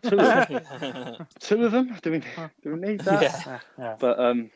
two 0.03 0.19
of, 0.21 1.29
two 1.41 1.65
of 1.65 1.73
them? 1.73 1.97
Do 2.03 2.13
we, 2.13 2.23
do 2.63 2.75
we 2.75 2.89
need 2.89 3.01
that? 3.01 3.23
yeah, 3.23 3.59
Yeah. 3.79 3.97
But 3.99 4.19
um, 4.19 4.51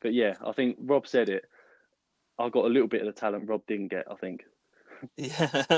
but 0.00 0.14
yeah, 0.14 0.34
I 0.44 0.52
think 0.52 0.76
Rob 0.80 1.06
said 1.06 1.28
it. 1.28 1.44
I 2.38 2.48
got 2.48 2.66
a 2.66 2.68
little 2.68 2.88
bit 2.88 3.00
of 3.00 3.06
the 3.06 3.18
talent 3.18 3.48
Rob 3.48 3.62
didn't 3.66 3.88
get. 3.88 4.04
I 4.10 4.14
think. 4.14 4.44
yeah. 5.16 5.72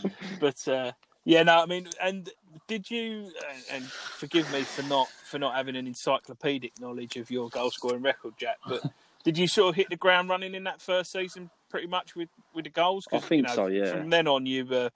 but 0.40 0.68
uh, 0.68 0.92
yeah, 1.24 1.42
no, 1.42 1.62
I 1.62 1.66
mean, 1.66 1.88
and 2.02 2.28
did 2.66 2.90
you? 2.90 3.30
And, 3.50 3.64
and 3.72 3.84
forgive 3.84 4.50
me 4.52 4.62
for 4.62 4.82
not 4.84 5.08
for 5.08 5.38
not 5.38 5.54
having 5.54 5.76
an 5.76 5.86
encyclopedic 5.86 6.80
knowledge 6.80 7.16
of 7.16 7.30
your 7.30 7.48
goal 7.50 7.70
scoring 7.70 8.02
record, 8.02 8.34
Jack. 8.38 8.56
But 8.66 8.82
did 9.24 9.36
you 9.36 9.46
sort 9.46 9.70
of 9.70 9.74
hit 9.74 9.90
the 9.90 9.96
ground 9.96 10.28
running 10.28 10.54
in 10.54 10.64
that 10.64 10.80
first 10.80 11.12
season, 11.12 11.50
pretty 11.70 11.86
much 11.86 12.16
with 12.16 12.30
with 12.54 12.64
the 12.64 12.70
goals? 12.70 13.06
I 13.12 13.18
think 13.18 13.42
you 13.42 13.42
know, 13.42 13.54
so, 13.54 13.66
yeah. 13.66 13.92
From 13.92 14.10
then 14.10 14.26
on, 14.26 14.46
you 14.46 14.64
were, 14.64 14.90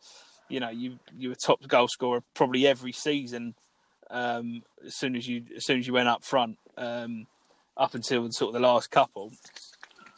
you 0.48 0.60
know, 0.60 0.70
you 0.70 0.98
you 1.16 1.30
were 1.30 1.34
top 1.34 1.66
goal 1.66 1.88
scorer 1.88 2.22
probably 2.34 2.66
every 2.66 2.92
season. 2.92 3.54
Um, 4.10 4.62
as 4.84 4.94
soon 4.94 5.16
as 5.16 5.26
you 5.26 5.44
as 5.56 5.64
soon 5.64 5.78
as 5.78 5.86
you 5.86 5.92
went 5.92 6.08
up 6.08 6.24
front, 6.24 6.58
um, 6.76 7.26
up 7.76 7.94
until 7.94 8.30
sort 8.30 8.54
of 8.54 8.60
the 8.60 8.66
last 8.66 8.90
couple. 8.90 9.32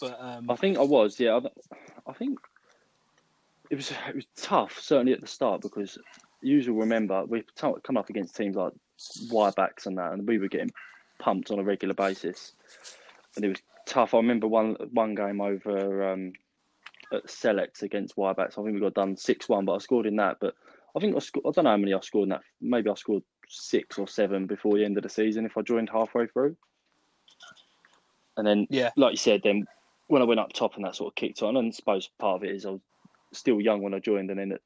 But 0.00 0.18
um, 0.20 0.50
I 0.50 0.56
think 0.56 0.78
I 0.78 0.82
was. 0.82 1.18
Yeah, 1.20 1.36
I, 1.36 2.10
I 2.10 2.12
think 2.12 2.38
it 3.70 3.76
was 3.76 3.92
it 4.08 4.14
was 4.14 4.26
tough, 4.36 4.78
certainly 4.80 5.12
at 5.12 5.20
the 5.20 5.26
start, 5.26 5.60
because 5.60 5.98
you 6.42 6.72
will 6.72 6.80
remember 6.80 7.24
t- 7.56 7.72
come 7.82 7.96
up 7.96 8.10
against 8.10 8.36
teams 8.36 8.56
like 8.56 8.72
Wirebacks 9.30 9.86
and 9.86 9.98
that, 9.98 10.12
and 10.12 10.26
we 10.26 10.38
were 10.38 10.48
getting 10.48 10.72
pumped 11.18 11.50
on 11.50 11.58
a 11.58 11.64
regular 11.64 11.94
basis, 11.94 12.52
and 13.36 13.44
it 13.44 13.48
was 13.48 13.62
tough. 13.86 14.14
I 14.14 14.18
remember 14.18 14.46
one 14.46 14.76
one 14.92 15.14
game 15.14 15.40
over 15.40 16.12
um, 16.12 16.32
at 17.14 17.30
Select 17.30 17.82
against 17.82 18.16
Wirebacks. 18.16 18.58
I 18.58 18.62
think 18.62 18.74
we 18.74 18.80
got 18.80 18.94
done 18.94 19.16
six 19.16 19.48
one, 19.48 19.64
but 19.64 19.74
I 19.74 19.78
scored 19.78 20.06
in 20.06 20.16
that. 20.16 20.38
But 20.40 20.54
I 20.96 21.00
think 21.00 21.16
I 21.16 21.18
scored. 21.20 21.46
I 21.46 21.50
don't 21.52 21.64
know 21.64 21.70
how 21.70 21.76
many 21.76 21.94
I 21.94 22.00
scored 22.00 22.24
in 22.24 22.30
that. 22.30 22.42
Maybe 22.60 22.90
I 22.90 22.94
scored 22.94 23.22
six 23.48 23.98
or 23.98 24.08
seven 24.08 24.46
before 24.46 24.76
the 24.76 24.84
end 24.84 24.96
of 24.96 25.02
the 25.02 25.08
season 25.08 25.46
if 25.46 25.56
I 25.56 25.62
joined 25.62 25.90
halfway 25.90 26.26
through. 26.26 26.56
And 28.36 28.46
then 28.46 28.66
yeah, 28.70 28.90
like 28.96 29.12
you 29.12 29.18
said, 29.18 29.42
then 29.44 29.66
when 30.08 30.22
I 30.22 30.24
went 30.24 30.40
up 30.40 30.52
top 30.52 30.76
and 30.76 30.84
that 30.84 30.96
sort 30.96 31.12
of 31.12 31.14
kicked 31.14 31.42
on, 31.42 31.56
and 31.56 31.68
I 31.68 31.70
suppose 31.70 32.10
part 32.18 32.36
of 32.36 32.44
it 32.44 32.54
is 32.54 32.66
I 32.66 32.70
was 32.70 32.80
still 33.32 33.60
young 33.60 33.82
when 33.82 33.94
I 33.94 33.98
joined, 34.00 34.30
and 34.30 34.38
then 34.38 34.52
it, 34.52 34.62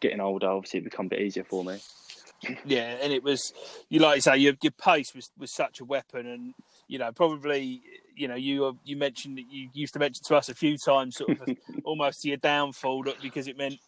getting 0.00 0.20
older, 0.20 0.48
obviously 0.48 0.80
it 0.80 0.84
became 0.84 1.06
a 1.06 1.10
bit 1.10 1.20
easier 1.20 1.44
for 1.44 1.64
me. 1.64 1.78
Yeah, 2.66 2.98
and 3.00 3.10
it 3.10 3.22
was 3.22 3.54
you 3.88 4.00
like 4.00 4.16
you 4.16 4.20
say 4.20 4.36
your 4.36 4.52
your 4.60 4.72
pace 4.72 5.14
was, 5.14 5.30
was 5.38 5.54
such 5.54 5.80
a 5.80 5.84
weapon, 5.84 6.26
and 6.26 6.54
you 6.88 6.98
know 6.98 7.10
probably 7.10 7.82
you 8.16 8.28
know 8.28 8.34
you 8.34 8.66
uh, 8.66 8.72
you 8.84 8.96
mentioned 8.96 9.38
that 9.38 9.46
you 9.48 9.68
used 9.72 9.92
to 9.94 9.98
mention 9.98 10.22
to 10.24 10.36
us 10.36 10.48
a 10.48 10.54
few 10.54 10.76
times 10.78 11.16
sort 11.16 11.40
of 11.40 11.48
almost 11.84 12.22
to 12.22 12.28
your 12.28 12.36
downfall 12.36 13.04
because 13.22 13.48
it 13.48 13.56
meant 13.56 13.78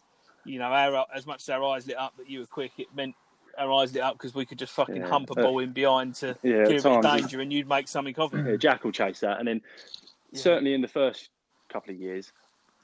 you 0.43 0.59
know 0.59 0.65
our 0.65 1.05
as 1.13 1.25
much 1.25 1.41
as 1.41 1.49
our 1.49 1.63
eyes 1.63 1.87
lit 1.87 1.97
up 1.97 2.15
that 2.17 2.29
you 2.29 2.39
were 2.39 2.45
quick, 2.47 2.71
it 2.77 2.87
meant 2.95 3.15
our 3.57 3.71
eyes 3.73 3.93
lit 3.93 4.03
up 4.03 4.13
because 4.13 4.33
we 4.35 4.45
could 4.45 4.59
just 4.59 4.73
fucking 4.73 5.01
Yeah. 5.01 5.09
hump 5.09 5.29
a 5.29 5.33
uh, 5.33 5.43
ball 5.43 5.59
in 5.59 5.73
behind 5.73 6.15
to 6.15 6.35
Yeah, 6.43 6.67
give 6.67 6.85
at 6.85 6.85
it 6.85 7.01
times, 7.01 7.01
danger, 7.01 7.41
and 7.41 7.51
you'd 7.51 7.67
make 7.67 7.87
something 7.87 8.15
of 8.17 8.33
it. 8.33 8.45
yeah, 8.45 8.55
Jack 8.55 8.83
will 8.83 8.91
chase 8.91 9.19
that, 9.21 9.39
and 9.39 9.47
then 9.47 9.61
Yeah. 10.31 10.41
certainly 10.41 10.73
in 10.73 10.81
the 10.81 10.87
first 10.87 11.29
couple 11.71 11.93
of 11.93 11.99
years, 11.99 12.31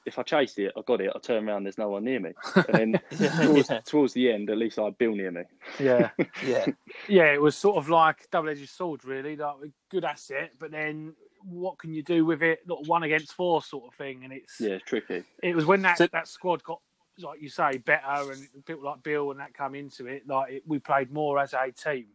if 0.06 0.18
I 0.18 0.22
chased 0.22 0.58
it, 0.58 0.72
I 0.76 0.82
got 0.86 1.00
it, 1.00 1.12
I 1.14 1.18
turn 1.18 1.48
around, 1.48 1.64
there's 1.64 1.78
no 1.78 1.88
one 1.88 2.04
near 2.04 2.20
me, 2.20 2.32
and 2.68 2.76
then 2.76 3.00
towards, 3.42 3.70
yeah, 3.70 3.80
towards 3.86 4.12
the 4.14 4.30
end, 4.32 4.50
at 4.50 4.58
least 4.58 4.78
I 4.78 4.84
had 4.84 4.98
Bill 4.98 5.14
near 5.14 5.30
me. 5.30 5.42
Yeah, 5.80 6.10
yeah, 6.42 6.66
yeah. 7.08 7.32
It 7.32 7.40
was 7.40 7.56
sort 7.56 7.76
of 7.76 7.88
like 7.88 8.28
double-edged 8.30 8.68
sword, 8.68 9.04
really. 9.04 9.36
Like 9.36 9.54
a 9.64 9.68
good 9.90 10.04
asset, 10.04 10.50
but 10.58 10.70
then 10.70 11.14
what 11.46 11.78
can 11.78 11.92
you 11.92 12.02
do 12.02 12.24
with 12.24 12.42
it? 12.42 12.66
Not 12.66 12.86
one 12.86 13.02
against 13.02 13.32
four 13.34 13.62
sort 13.62 13.84
of 13.86 13.94
thing. 13.94 14.24
And 14.24 14.32
it's 14.32 14.60
Yeah, 14.60 14.70
it's 14.70 14.84
tricky. 14.84 15.24
it 15.42 15.54
was 15.54 15.66
when 15.66 15.82
that 15.82 15.98
So- 15.98 16.06
that 16.08 16.28
squad 16.28 16.62
got 16.64 16.80
like 17.18 17.40
you 17.40 17.48
say 17.48 17.78
better 17.78 18.32
and 18.32 18.64
people 18.66 18.82
like 18.82 19.00
Bill 19.04 19.30
and 19.30 19.38
that 19.38 19.54
come 19.54 19.76
into 19.76 20.06
it. 20.06 20.26
Like 20.26 20.52
it, 20.54 20.62
we 20.66 20.80
played 20.80 21.12
more 21.12 21.38
as 21.38 21.52
a 21.54 21.70
team. 21.70 22.08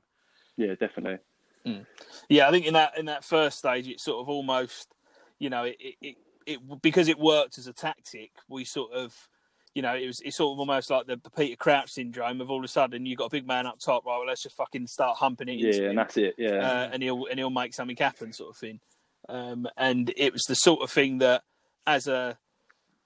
Yeah, 0.58 0.76
definitely. 0.76 1.20
yeah. 2.28 2.48
I 2.48 2.52
think 2.52 2.66
in 2.66 2.74
that 2.74 2.98
in 2.98 3.06
that 3.06 3.24
first 3.24 3.60
stage, 3.60 3.88
it 3.88 4.00
sort 4.02 4.20
of 4.22 4.28
almost 4.30 4.94
you 5.40 5.50
know 5.50 5.64
it 5.64 5.78
it, 6.02 6.18
it 6.46 6.82
because 6.82 7.08
it 7.08 7.18
worked 7.18 7.58
as 7.58 7.68
a 7.68 7.74
tactic. 7.74 8.32
We 8.50 8.66
sort 8.66 8.92
of, 8.92 9.16
you 9.74 9.82
know, 9.82 9.96
it 9.96 10.06
was 10.08 10.20
it's 10.22 10.36
sort 10.36 10.54
of 10.56 10.60
almost 10.60 10.90
like 10.90 11.06
the, 11.08 11.16
the 11.24 11.30
Peter 11.30 11.56
Crouch 11.56 11.92
syndrome 11.92 12.42
of 12.42 12.50
all 12.52 12.58
of 12.60 12.66
a 12.66 12.68
sudden 12.68 13.06
you 13.06 13.16
got 13.16 13.26
a 13.28 13.30
big 13.30 13.48
man 13.48 13.68
up 13.68 13.80
top, 13.80 14.06
right? 14.06 14.18
Well, 14.18 14.28
let's 14.28 14.44
just 14.44 14.56
fucking 14.58 14.88
start 14.88 15.18
humping 15.18 15.48
it. 15.48 15.54
into 15.60 15.68
Yeah, 15.68 15.84
him 15.84 15.90
and 15.92 15.98
that's 16.00 16.18
it. 16.18 16.36
Yeah, 16.38 16.56
uh, 16.58 16.90
and 16.92 17.02
he'll 17.04 17.26
and 17.28 17.40
he'll 17.40 17.50
make 17.50 17.74
something 17.74 17.96
happen, 17.96 18.34
sort 18.34 18.50
of 18.50 18.58
thing. 18.58 18.80
Um, 19.30 19.68
and 19.78 20.12
it 20.18 20.34
was 20.34 20.44
the 20.44 20.56
sort 20.56 20.82
of 20.82 20.92
thing 20.92 21.20
that, 21.20 21.44
as 21.86 22.08
a, 22.08 22.38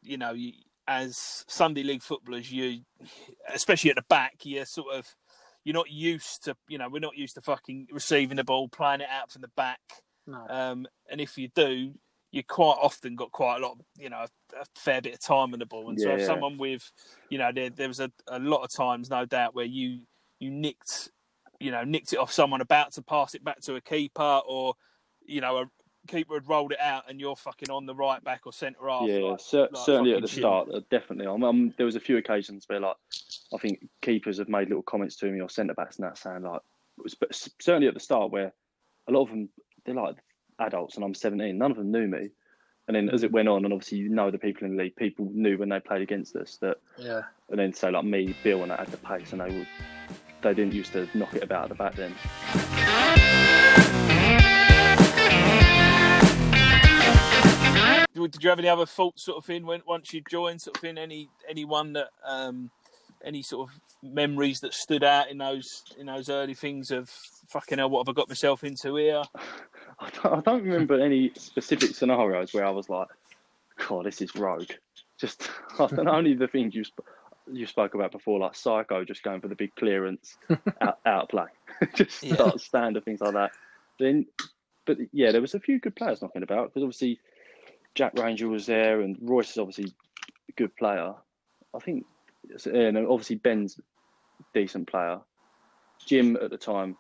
you 0.01 0.17
know, 0.17 0.33
as 0.87 1.45
Sunday 1.47 1.83
league 1.83 2.01
footballers, 2.01 2.51
you, 2.51 2.81
especially 3.53 3.89
at 3.89 3.97
the 3.97 4.05
back, 4.09 4.35
you're 4.43 4.65
sort 4.65 4.95
of, 4.95 5.05
you're 5.63 5.73
not 5.73 5.91
used 5.91 6.43
to, 6.45 6.55
you 6.67 6.77
know, 6.77 6.89
we're 6.89 6.99
not 6.99 7.17
used 7.17 7.35
to 7.35 7.41
fucking 7.41 7.87
receiving 7.91 8.37
the 8.37 8.43
ball, 8.43 8.69
playing 8.69 9.01
it 9.01 9.09
out 9.11 9.31
from 9.31 9.41
the 9.41 9.51
back. 9.55 9.79
No. 10.25 10.45
Um, 10.49 10.87
and 11.11 11.19
if 11.19 11.37
you 11.37 11.49
do, 11.53 11.93
you 12.31 12.43
quite 12.43 12.77
often 12.81 13.15
got 13.15 13.31
quite 13.31 13.57
a 13.57 13.59
lot, 13.59 13.77
you 13.97 14.09
know, 14.09 14.17
a, 14.17 14.61
a 14.61 14.65
fair 14.75 15.01
bit 15.01 15.13
of 15.13 15.19
time 15.19 15.53
on 15.53 15.59
the 15.59 15.65
ball. 15.65 15.89
And 15.89 15.99
so, 15.99 16.09
if 16.09 16.21
yeah. 16.21 16.25
someone 16.25 16.57
with, 16.57 16.91
you 17.29 17.37
know, 17.37 17.51
there, 17.53 17.69
there 17.69 17.87
was 17.87 17.99
a, 17.99 18.11
a 18.27 18.39
lot 18.39 18.63
of 18.63 18.69
times, 18.75 19.09
no 19.09 19.25
doubt, 19.25 19.53
where 19.53 19.65
you 19.65 19.99
you 20.39 20.49
nicked, 20.49 21.09
you 21.59 21.69
know, 21.69 21.83
nicked 21.83 22.11
it 22.11 22.19
off 22.19 22.31
someone 22.31 22.59
about 22.59 22.93
to 22.93 23.01
pass 23.03 23.35
it 23.35 23.43
back 23.43 23.59
to 23.61 23.75
a 23.75 23.81
keeper, 23.81 24.41
or 24.47 24.73
you 25.25 25.41
know, 25.41 25.57
a 25.57 25.65
keeper 26.07 26.33
had 26.36 26.48
rolled 26.48 26.72
it 26.74 26.79
out, 26.79 27.03
and 27.10 27.19
you're 27.19 27.36
fucking 27.36 27.69
on 27.69 27.86
the 27.86 27.95
right 27.95 28.24
back 28.24 28.41
or 28.45 28.53
centre 28.53 28.88
half. 28.89 29.07
yeah. 29.07 29.17
like- 29.19 29.39
cer- 29.39 29.69
like 29.72 29.86
certainly 29.86 30.13
at 30.13 30.22
the 30.22 30.27
shit. 30.27 30.39
start, 30.39 30.69
uh, 30.74 30.81
definitely. 30.89 31.27
Um, 31.27 31.43
um, 31.43 31.74
there 31.77 31.86
was 31.86 31.95
a 31.95 32.00
few 32.00 32.17
occasions 32.17 32.65
where, 32.67 32.79
like, 32.79 32.95
I 33.53 33.57
think 33.57 33.88
keepers 34.01 34.38
have 34.39 34.50
made 34.50 34.67
little 34.69 34.83
comments 34.83 35.15
to 35.17 35.25
me 35.31 35.39
or 35.41 35.50
centre 35.50 35.74
backs 35.74 35.98
and 35.98 36.05
that 36.07 36.17
saying 36.17 36.43
like, 36.43 36.62
it 36.98 37.03
was, 37.03 37.15
but 37.15 37.29
certainly 37.60 37.88
at 37.88 37.93
the 37.93 38.00
start 38.00 38.31
where 38.31 38.53
a 39.07 39.12
lot 39.12 39.24
of 39.24 39.29
them 39.29 39.50
they're 39.86 39.95
like 39.95 40.15
adults 40.60 40.95
and 40.95 41.03
I'm 41.03 41.13
17. 41.13 41.57
None 41.57 41.72
of 41.72 41.77
them 41.77 41.91
knew 41.91 42.07
me. 42.07 42.29
And 42.88 42.95
then 42.95 43.10
as 43.10 43.24
it 43.24 43.31
went 43.31 43.48
on, 43.48 43.63
and 43.63 43.74
obviously 43.74 43.98
you 44.00 44.10
know 44.10 44.29
the 44.29 44.38
people 44.38 44.65
in 44.67 44.75
the 44.75 44.83
league, 44.83 44.95
people 44.95 45.29
knew 45.33 45.57
when 45.57 45.69
they 45.69 45.79
played 45.79 46.01
against 46.01 46.36
us 46.36 46.57
that 46.62 46.77
Yeah. 46.98 47.22
and 47.50 47.57
then 47.60 47.74
say 47.74 47.91
like 47.91 48.03
me, 48.05 48.36
Bill, 48.43 48.63
and 48.63 48.72
I 48.72 48.77
had 48.77 48.88
the 48.89 48.98
pace, 48.98 49.31
and 49.31 49.41
they 49.41 49.55
would 49.57 49.67
they 50.41 50.53
didn't 50.53 50.74
used 50.74 50.91
to 50.93 51.07
knock 51.13 51.33
it 51.33 51.43
about 51.43 51.63
at 51.63 51.69
the 51.69 51.75
back 51.75 51.95
then. 51.95 52.13
Did 58.27 58.43
you 58.43 58.49
have 58.49 58.59
any 58.59 58.69
other 58.69 58.85
thoughts, 58.85 59.23
sort 59.23 59.37
of 59.37 59.45
thing, 59.45 59.65
when 59.65 59.81
once 59.87 60.13
you 60.13 60.21
joined, 60.29 60.61
sort 60.61 60.77
of 60.77 60.81
thing? 60.81 60.97
Any 60.97 61.29
anyone 61.49 61.93
that, 61.93 62.09
um, 62.25 62.69
any 63.23 63.41
sort 63.41 63.69
of 63.69 63.79
memories 64.03 64.59
that 64.59 64.73
stood 64.73 65.03
out 65.03 65.29
in 65.31 65.37
those 65.37 65.83
in 65.97 66.07
those 66.07 66.29
early 66.29 66.53
things 66.53 66.91
of 66.91 67.09
fucking 67.47 67.77
hell, 67.77 67.89
what 67.89 68.05
have 68.05 68.13
I 68.13 68.15
got 68.15 68.29
myself 68.29 68.63
into 68.63 68.95
here? 68.95 69.23
I 69.99 70.09
don't, 70.09 70.37
I 70.37 70.41
don't 70.41 70.63
remember 70.63 70.99
any 70.99 71.31
specific 71.35 71.95
scenarios 71.95 72.53
where 72.53 72.65
I 72.65 72.71
was 72.71 72.89
like, 72.89 73.07
God, 73.87 74.05
this 74.05 74.21
is 74.21 74.35
rogue. 74.35 74.71
Just 75.17 75.49
I 75.79 75.87
don't 75.87 76.05
know, 76.05 76.11
only 76.11 76.33
the 76.33 76.47
things 76.47 76.75
you 76.75 76.83
sp- 76.83 77.05
you 77.51 77.65
spoke 77.67 77.93
about 77.93 78.11
before, 78.11 78.39
like 78.39 78.55
Psycho, 78.55 79.03
just 79.03 79.21
going 79.23 79.41
for 79.41 79.49
the 79.49 79.55
big 79.55 79.75
clearance 79.75 80.37
out, 80.81 80.99
out 81.05 81.23
of 81.23 81.29
play, 81.29 81.45
just 81.93 82.23
Yeah. 82.23 82.35
start 82.35 82.61
standard 82.61 83.03
things 83.05 83.19
like 83.21 83.33
that. 83.33 83.51
Then, 83.99 84.25
but 84.85 84.97
yeah, 85.11 85.31
there 85.31 85.41
was 85.41 85.53
a 85.53 85.59
few 85.59 85.79
good 85.79 85.95
players 85.95 86.21
knocking 86.21 86.43
about 86.43 86.69
because 86.69 86.83
obviously 86.83 87.19
Jack 87.95 88.17
Ranger 88.17 88.47
was 88.47 88.65
there 88.65 89.01
and 89.01 89.17
Royce 89.21 89.51
is 89.51 89.57
obviously 89.57 89.93
a 90.50 90.51
good 90.53 90.75
player. 90.75 91.13
I 91.75 91.79
think, 91.79 92.05
and 92.65 92.97
obviously 92.97 93.38
Ben's 93.38 93.79
decent 94.53 94.88
player. 94.88 95.19
Jim 96.05 96.38
at 96.41 96.50
the 96.50 96.57
time 96.57 96.97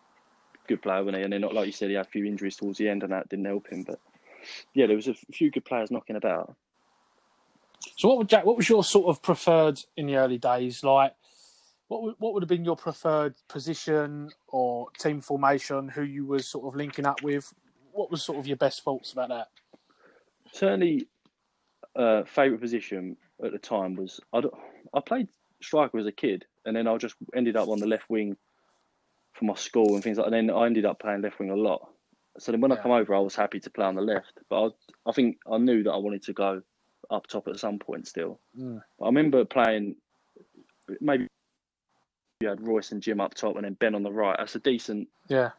good 0.67 0.81
player, 0.81 1.03
wasn't 1.03 1.17
he? 1.17 1.23
And 1.23 1.33
then, 1.33 1.41
like 1.41 1.65
you 1.65 1.71
said, 1.71 1.89
he 1.89 1.95
had 1.95 2.05
a 2.05 2.09
few 2.09 2.25
injuries 2.25 2.55
towards 2.55 2.77
the 2.77 2.89
end, 2.89 3.03
and 3.03 3.11
that 3.11 3.29
didn't 3.29 3.45
help 3.45 3.67
him. 3.67 3.83
But 3.83 3.99
yeah, 4.73 4.87
there 4.87 4.95
was 4.95 5.07
a 5.07 5.13
few 5.31 5.51
good 5.51 5.65
players 5.65 5.91
knocking 5.91 6.15
about. 6.15 6.55
So 7.97 8.07
what 8.07 8.17
would 8.17 8.29
Jack? 8.29 8.45
What 8.45 8.57
was 8.57 8.69
your 8.69 8.83
sort 8.83 9.07
of 9.07 9.21
preferred 9.21 9.79
in 9.97 10.07
the 10.07 10.15
early 10.15 10.37
days? 10.37 10.83
Like, 10.83 11.13
what 11.87 12.03
would, 12.03 12.15
what 12.17 12.33
would 12.33 12.43
have 12.43 12.49
been 12.49 12.65
your 12.65 12.77
preferred 12.77 13.35
position 13.47 14.31
or 14.47 14.87
team 14.97 15.21
formation? 15.21 15.89
Who 15.89 16.03
you 16.03 16.25
was 16.25 16.47
sort 16.47 16.65
of 16.65 16.75
linking 16.75 17.05
up 17.05 17.21
with? 17.21 17.53
What 17.91 18.09
was 18.09 18.23
sort 18.23 18.39
of 18.39 18.47
your 18.47 18.57
best 18.57 18.83
thoughts 18.83 19.11
about 19.11 19.29
that? 19.29 19.49
Certainly, 20.53 21.07
uh, 21.95 22.23
favourite 22.23 22.61
position 22.61 23.17
at 23.43 23.51
the 23.51 23.57
time 23.57 23.95
was 23.95 24.19
I, 24.31 24.41
I 24.93 24.99
played 25.01 25.27
striker 25.61 25.97
as 25.97 26.05
a 26.05 26.11
kid, 26.11 26.45
and 26.65 26.75
then 26.75 26.87
I 26.87 26.97
just 26.97 27.15
ended 27.35 27.57
up 27.57 27.67
on 27.67 27.79
the 27.79 27.87
left 27.87 28.09
wing 28.09 28.37
for 29.33 29.45
my 29.45 29.55
school 29.55 29.95
and 29.95 30.03
things 30.03 30.17
like. 30.17 30.27
And 30.27 30.33
then 30.33 30.55
I 30.55 30.65
ended 30.65 30.85
up 30.85 30.99
playing 30.99 31.21
left 31.21 31.39
wing 31.39 31.49
a 31.49 31.55
lot. 31.55 31.89
So 32.39 32.51
then 32.51 32.61
when 32.61 32.71
I 32.71 32.77
come 32.77 32.91
over, 32.91 33.13
I 33.13 33.19
was 33.19 33.35
happy 33.35 33.59
to 33.59 33.69
play 33.69 33.85
on 33.85 33.95
the 33.95 34.01
left, 34.01 34.39
but 34.49 34.65
I, 34.65 35.09
I 35.09 35.11
think 35.11 35.37
I 35.51 35.57
knew 35.57 35.83
that 35.83 35.91
I 35.91 35.97
wanted 35.97 36.23
to 36.23 36.33
go 36.33 36.61
up 37.11 37.27
top 37.27 37.47
at 37.47 37.59
some 37.59 37.77
point 37.77 38.07
still. 38.07 38.39
Mm. 38.59 38.81
But 38.97 39.05
I 39.05 39.07
remember 39.07 39.45
playing 39.45 39.95
maybe 40.99 41.27
you 42.41 42.49
had 42.49 42.65
Royce 42.65 42.91
and 42.91 43.01
Jim 43.01 43.21
up 43.21 43.33
top, 43.33 43.55
and 43.55 43.65
then 43.65 43.73
Ben 43.73 43.95
on 43.95 44.03
the 44.03 44.11
right. 44.11 44.35
That's 44.37 44.55
a 44.55 44.59
decent, 44.59 45.07
Yeah. 45.29 45.51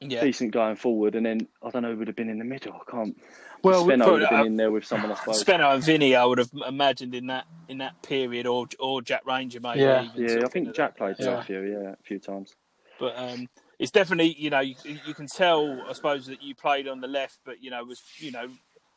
Yeah, 0.00 0.20
decent 0.22 0.52
going 0.52 0.76
forward. 0.76 1.14
And 1.14 1.24
then 1.24 1.46
I 1.62 1.70
don't 1.70 1.82
know 1.82 1.90
who 1.92 1.98
would 1.98 2.08
have 2.08 2.16
been 2.16 2.28
in 2.28 2.38
the 2.38 2.44
middle. 2.44 2.74
I 2.74 2.90
can't. 2.90 3.16
Well, 3.62 3.86
Spenno 3.86 4.04
put- 4.04 4.12
would 4.12 4.20
have 4.22 4.30
been 4.30 4.40
uh, 4.40 4.44
in 4.44 4.56
there 4.56 4.70
with 4.70 4.84
someone, 4.84 5.10
I 5.10 5.14
suppose. 5.14 5.42
Spenno 5.42 5.72
and 5.74 5.82
Vinny, 5.82 6.14
I 6.14 6.24
would 6.24 6.36
have 6.38 6.50
imagined 6.68 7.14
in 7.14 7.28
that 7.28 7.46
in 7.68 7.78
that 7.78 8.02
period, 8.02 8.46
or 8.46 8.66
or 8.78 9.00
Jack 9.00 9.24
Ranger, 9.26 9.60
maybe. 9.60 9.80
Yeah. 9.80 10.04
even 10.14 10.28
Yeah, 10.40 10.44
I 10.44 10.48
think 10.48 10.74
Jack 10.74 10.96
that 10.98 10.98
played 10.98 11.16
Yeah. 11.18 11.40
a 11.40 11.44
few, 11.44 11.62
yeah, 11.62 11.92
a 11.92 11.96
few 12.02 12.18
times. 12.18 12.54
but 13.00 13.14
um, 13.16 13.48
it's 13.78 13.90
definitely 13.90 14.34
you 14.38 14.50
know 14.50 14.60
you, 14.60 14.74
you 15.06 15.14
can 15.14 15.26
tell 15.26 15.82
I 15.88 15.92
suppose 15.94 16.26
that 16.26 16.42
you 16.42 16.54
played 16.54 16.86
on 16.88 17.00
the 17.00 17.08
left, 17.08 17.38
but 17.44 17.62
you 17.62 17.70
know 17.70 17.82
was 17.84 18.02
you 18.18 18.30
know 18.32 18.48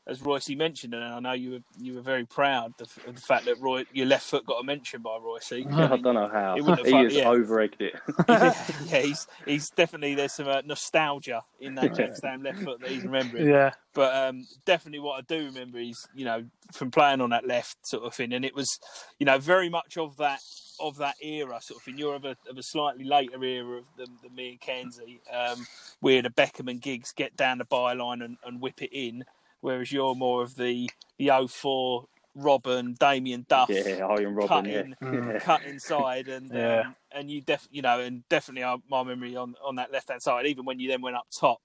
as 0.08 0.22
Royce 0.22 0.50
mentioned, 0.50 0.94
and 0.94 1.04
I 1.04 1.20
know 1.20 1.34
you 1.34 1.52
were 1.52 1.60
you 1.80 1.94
were 1.96 2.02
very 2.02 2.26
proud 2.26 2.74
of, 2.80 2.98
of 3.06 3.16
the 3.16 3.22
fact 3.22 3.46
that 3.46 3.60
Roy 3.60 3.86
your 3.92 4.06
left 4.06 4.26
foot 4.26 4.46
got 4.46 4.60
a 4.60 4.64
mention 4.64 5.02
by 5.02 5.18
Royce. 5.22 5.52
I 5.52 5.62
don't 5.98 6.04
know 6.16 6.30
how. 6.32 6.56
He 6.56 6.62
wouldn't 6.62 6.80
have 6.86 6.86
He 6.88 6.92
fuck- 6.92 7.04
has 7.04 7.16
yeah. 7.16 7.30
over-egged 7.30 7.82
it. 7.82 7.94
yeah, 8.30 8.54
yeah, 8.88 9.00
he's 9.00 9.28
he's 9.46 9.70
definitely 9.72 10.16
there's 10.16 10.34
some 10.34 10.48
uh, 10.48 10.62
nostalgia 10.66 11.42
in 11.60 11.76
that 11.76 11.96
Jack 11.96 12.16
Stam 12.16 12.44
left 12.44 12.60
foot 12.60 12.80
that 12.80 12.90
he's 12.90 13.04
remembering. 13.04 13.48
Yeah. 13.50 13.72
But 13.94 14.16
um, 14.16 14.46
definitely, 14.66 15.00
what 15.00 15.18
I 15.18 15.22
do 15.22 15.46
remember 15.46 15.80
is, 15.80 16.08
you 16.14 16.24
know, 16.24 16.46
from 16.72 16.92
playing 16.92 17.20
on 17.20 17.32
that 17.32 17.48
left 17.48 17.78
sort 17.86 18.04
of 18.04 18.14
thing, 18.14 18.32
and 18.32 18.46
it 18.46 18.56
was, 18.56 18.80
you 19.20 19.26
know, 19.26 19.40
very 19.40 19.70
much 19.70 19.98
of 19.98 20.18
that 20.18 20.40
of 20.80 20.98
that 20.98 21.16
era 21.24 21.60
sort 21.62 21.80
of 21.80 21.84
thing. 21.84 21.98
You're 21.98 22.14
of 22.16 22.24
a, 22.24 22.38
of 22.48 22.58
a 22.58 22.62
slightly 22.64 23.04
later 23.04 23.44
era 23.44 23.80
of 23.80 23.86
than, 23.98 24.08
than 24.22 24.36
me 24.36 24.52
and 24.52 24.62
Kenzie, 24.62 25.20
um, 25.34 25.66
where 26.00 26.22
the 26.22 26.30
Beckham 26.30 26.70
and 26.70 26.80
Giggs 26.80 27.12
get 27.12 27.36
down 27.36 27.58
the 27.58 27.66
byline 27.66 28.24
and, 28.24 28.38
and 28.46 28.62
whip 28.62 28.84
it 28.84 28.92
in, 28.94 29.26
whereas 29.68 29.92
you're 29.92 30.16
more 30.16 30.42
of 30.44 30.56
the 30.56 30.90
the 31.20 31.30
04 31.50 32.06
Robben, 32.38 32.98
Damien 32.98 33.46
Duff, 33.50 33.70
Yeah, 33.70 34.04
Arjen 34.04 34.36
Robben, 34.36 34.42
yeah. 34.42 34.48
cutting, 34.48 34.96
Mm. 35.02 35.42
cut 35.42 35.66
inside, 35.66 36.28
and 36.30 36.52
Yeah. 36.54 36.82
um, 36.82 36.96
and 37.12 37.30
you 37.30 37.42
def 37.42 37.68
you 37.72 37.82
know, 37.82 38.00
and 38.00 38.28
definitely 38.30 38.80
my 38.90 39.04
memory 39.04 39.36
on 39.36 39.56
on 39.64 39.76
that 39.76 39.92
left 39.92 40.10
hand 40.10 40.22
side, 40.22 40.46
even 40.46 40.64
when 40.66 40.80
you 40.80 40.88
then 40.90 41.02
went 41.02 41.16
up 41.18 41.28
top, 41.38 41.62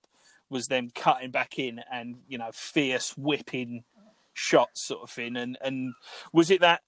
was 0.50 0.66
them 0.66 0.90
cutting 0.94 1.30
back 1.30 1.58
in 1.58 1.80
and 1.92 2.16
you 2.26 2.38
know 2.38 2.50
fierce 2.52 3.16
whipping 3.16 3.84
shots 4.34 4.82
sort 4.86 5.02
of 5.02 5.10
thing. 5.10 5.36
And 5.36 5.56
and 5.60 5.92
was 6.32 6.50
it 6.50 6.60
that 6.62 6.80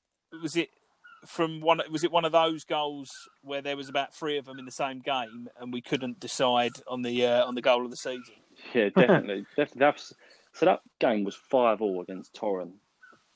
was 0.43 0.57
it 0.57 0.71
from 1.27 1.61
one 1.61 1.81
was 1.91 2.05
it 2.05 2.11
one 2.11 2.25
of 2.25 2.33
those 2.33 2.65
goals 2.65 3.11
where 3.43 3.61
there 3.63 3.77
was 3.77 3.89
about 3.91 4.15
three 4.15 4.39
of 4.39 4.47
them 4.47 4.59
in 4.59 4.65
the 4.65 4.71
same 4.73 5.01
game 5.01 5.49
and 5.61 5.73
we 5.73 5.81
couldn't 5.83 6.21
decide 6.21 6.73
on 6.89 7.03
the 7.03 7.27
uh, 7.27 7.45
on 7.45 7.55
the 7.55 7.63
goal 7.63 7.85
of 7.85 7.91
the 7.91 7.97
season? 7.99 8.35
Yeah, 8.73 8.89
definitely. 8.89 9.45
definitely. 9.57 9.81
That's, 9.81 10.15
so 10.55 10.65
that 10.67 10.81
game 11.01 11.25
was 11.25 11.35
5 11.35 11.83
all 11.83 12.01
against 12.01 12.35
Torren. 12.35 12.73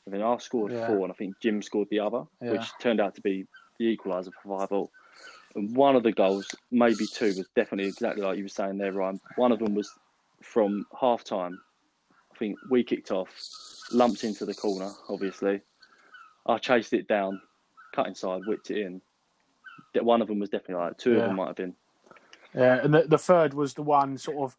I 0.06 0.10
then 0.10 0.22
I 0.22 0.36
scored 0.38 0.72
Yeah. 0.72 0.86
four, 0.86 1.04
and 1.04 1.12
I 1.12 1.14
think 1.14 1.38
Jim 1.40 1.60
scored 1.60 1.88
the 1.90 2.00
other, 2.00 2.24
Yeah. 2.40 2.52
which 2.52 2.72
turned 2.80 3.00
out 3.00 3.14
to 3.16 3.20
be 3.20 3.46
the 3.78 3.94
equaliser 3.96 4.32
for 4.42 4.58
5 4.60 4.72
all. 4.72 4.90
And 5.54 5.76
one 5.76 5.96
of 5.96 6.02
the 6.02 6.12
goals, 6.12 6.46
maybe 6.70 7.06
two, 7.06 7.34
was 7.36 7.48
definitely 7.54 7.88
exactly 7.88 8.22
like 8.22 8.38
you 8.38 8.44
were 8.44 8.48
saying 8.48 8.78
there, 8.78 8.92
Ryan. 8.92 9.20
One 9.36 9.52
of 9.52 9.58
them 9.58 9.74
was 9.74 9.90
from 10.42 10.86
half 10.98 11.24
time. 11.24 11.60
I 12.32 12.38
think 12.38 12.58
we 12.70 12.84
kicked 12.84 13.10
off, 13.10 13.28
lumped 13.92 14.24
into 14.24 14.46
the 14.46 14.54
corner, 14.54 14.90
obviously. 15.08 15.60
I 16.46 16.58
chased 16.58 16.92
it 16.92 17.08
down, 17.08 17.42
cut 17.92 18.06
inside, 18.06 18.42
whipped 18.46 18.70
it 18.70 18.78
in. 18.78 19.02
That 19.94 20.04
One 20.04 20.22
of 20.22 20.28
them 20.28 20.38
was 20.38 20.48
definitely 20.50 20.76
like 20.84 20.96
two 20.98 21.12
Yeah. 21.14 21.18
of 21.18 21.22
them 21.24 21.36
might 21.36 21.46
have 21.48 21.56
been. 21.56 21.76
Yeah, 22.54 22.80
and 22.82 22.94
the, 22.94 23.02
the 23.02 23.18
third 23.18 23.52
was 23.54 23.74
the 23.74 23.82
one 23.82 24.16
sort 24.16 24.38
of 24.38 24.56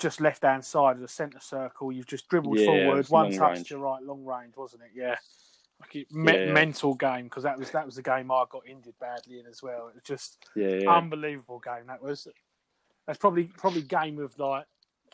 just 0.00 0.20
left 0.20 0.42
hand 0.42 0.64
side 0.64 0.96
of 0.96 1.00
the 1.00 1.08
centre 1.08 1.38
circle. 1.40 1.92
You've 1.92 2.06
just 2.06 2.28
dribbled 2.28 2.58
Yeah, 2.58 2.66
forward, 2.66 3.08
one 3.08 3.30
long 3.30 3.38
touch 3.38 3.54
range. 3.56 3.68
to 3.68 3.78
right, 3.78 4.02
long 4.02 4.24
range, 4.24 4.56
wasn't 4.56 4.82
it? 4.82 4.90
Yeah, 4.94 5.16
like 5.80 5.94
it, 5.94 6.12
me- 6.12 6.32
Yeah, 6.32 6.44
yeah. 6.46 6.52
mental 6.52 6.94
game 6.94 7.24
because 7.24 7.44
that 7.44 7.58
was 7.58 7.70
that 7.70 7.86
was 7.86 7.94
the 7.96 8.02
game 8.02 8.32
I 8.32 8.44
got 8.50 8.66
injured 8.66 8.94
badly 9.00 9.38
in 9.38 9.46
as 9.46 9.62
well. 9.62 9.88
It 9.88 9.94
was 9.94 10.02
just 10.04 10.44
Yeah, 10.56 10.68
yeah. 10.68 10.90
unbelievable 10.90 11.60
game. 11.60 11.86
That 11.86 12.02
was 12.02 12.26
that's 13.06 13.18
probably 13.18 13.44
probably 13.44 13.82
game 13.82 14.18
of 14.18 14.36
like 14.38 14.64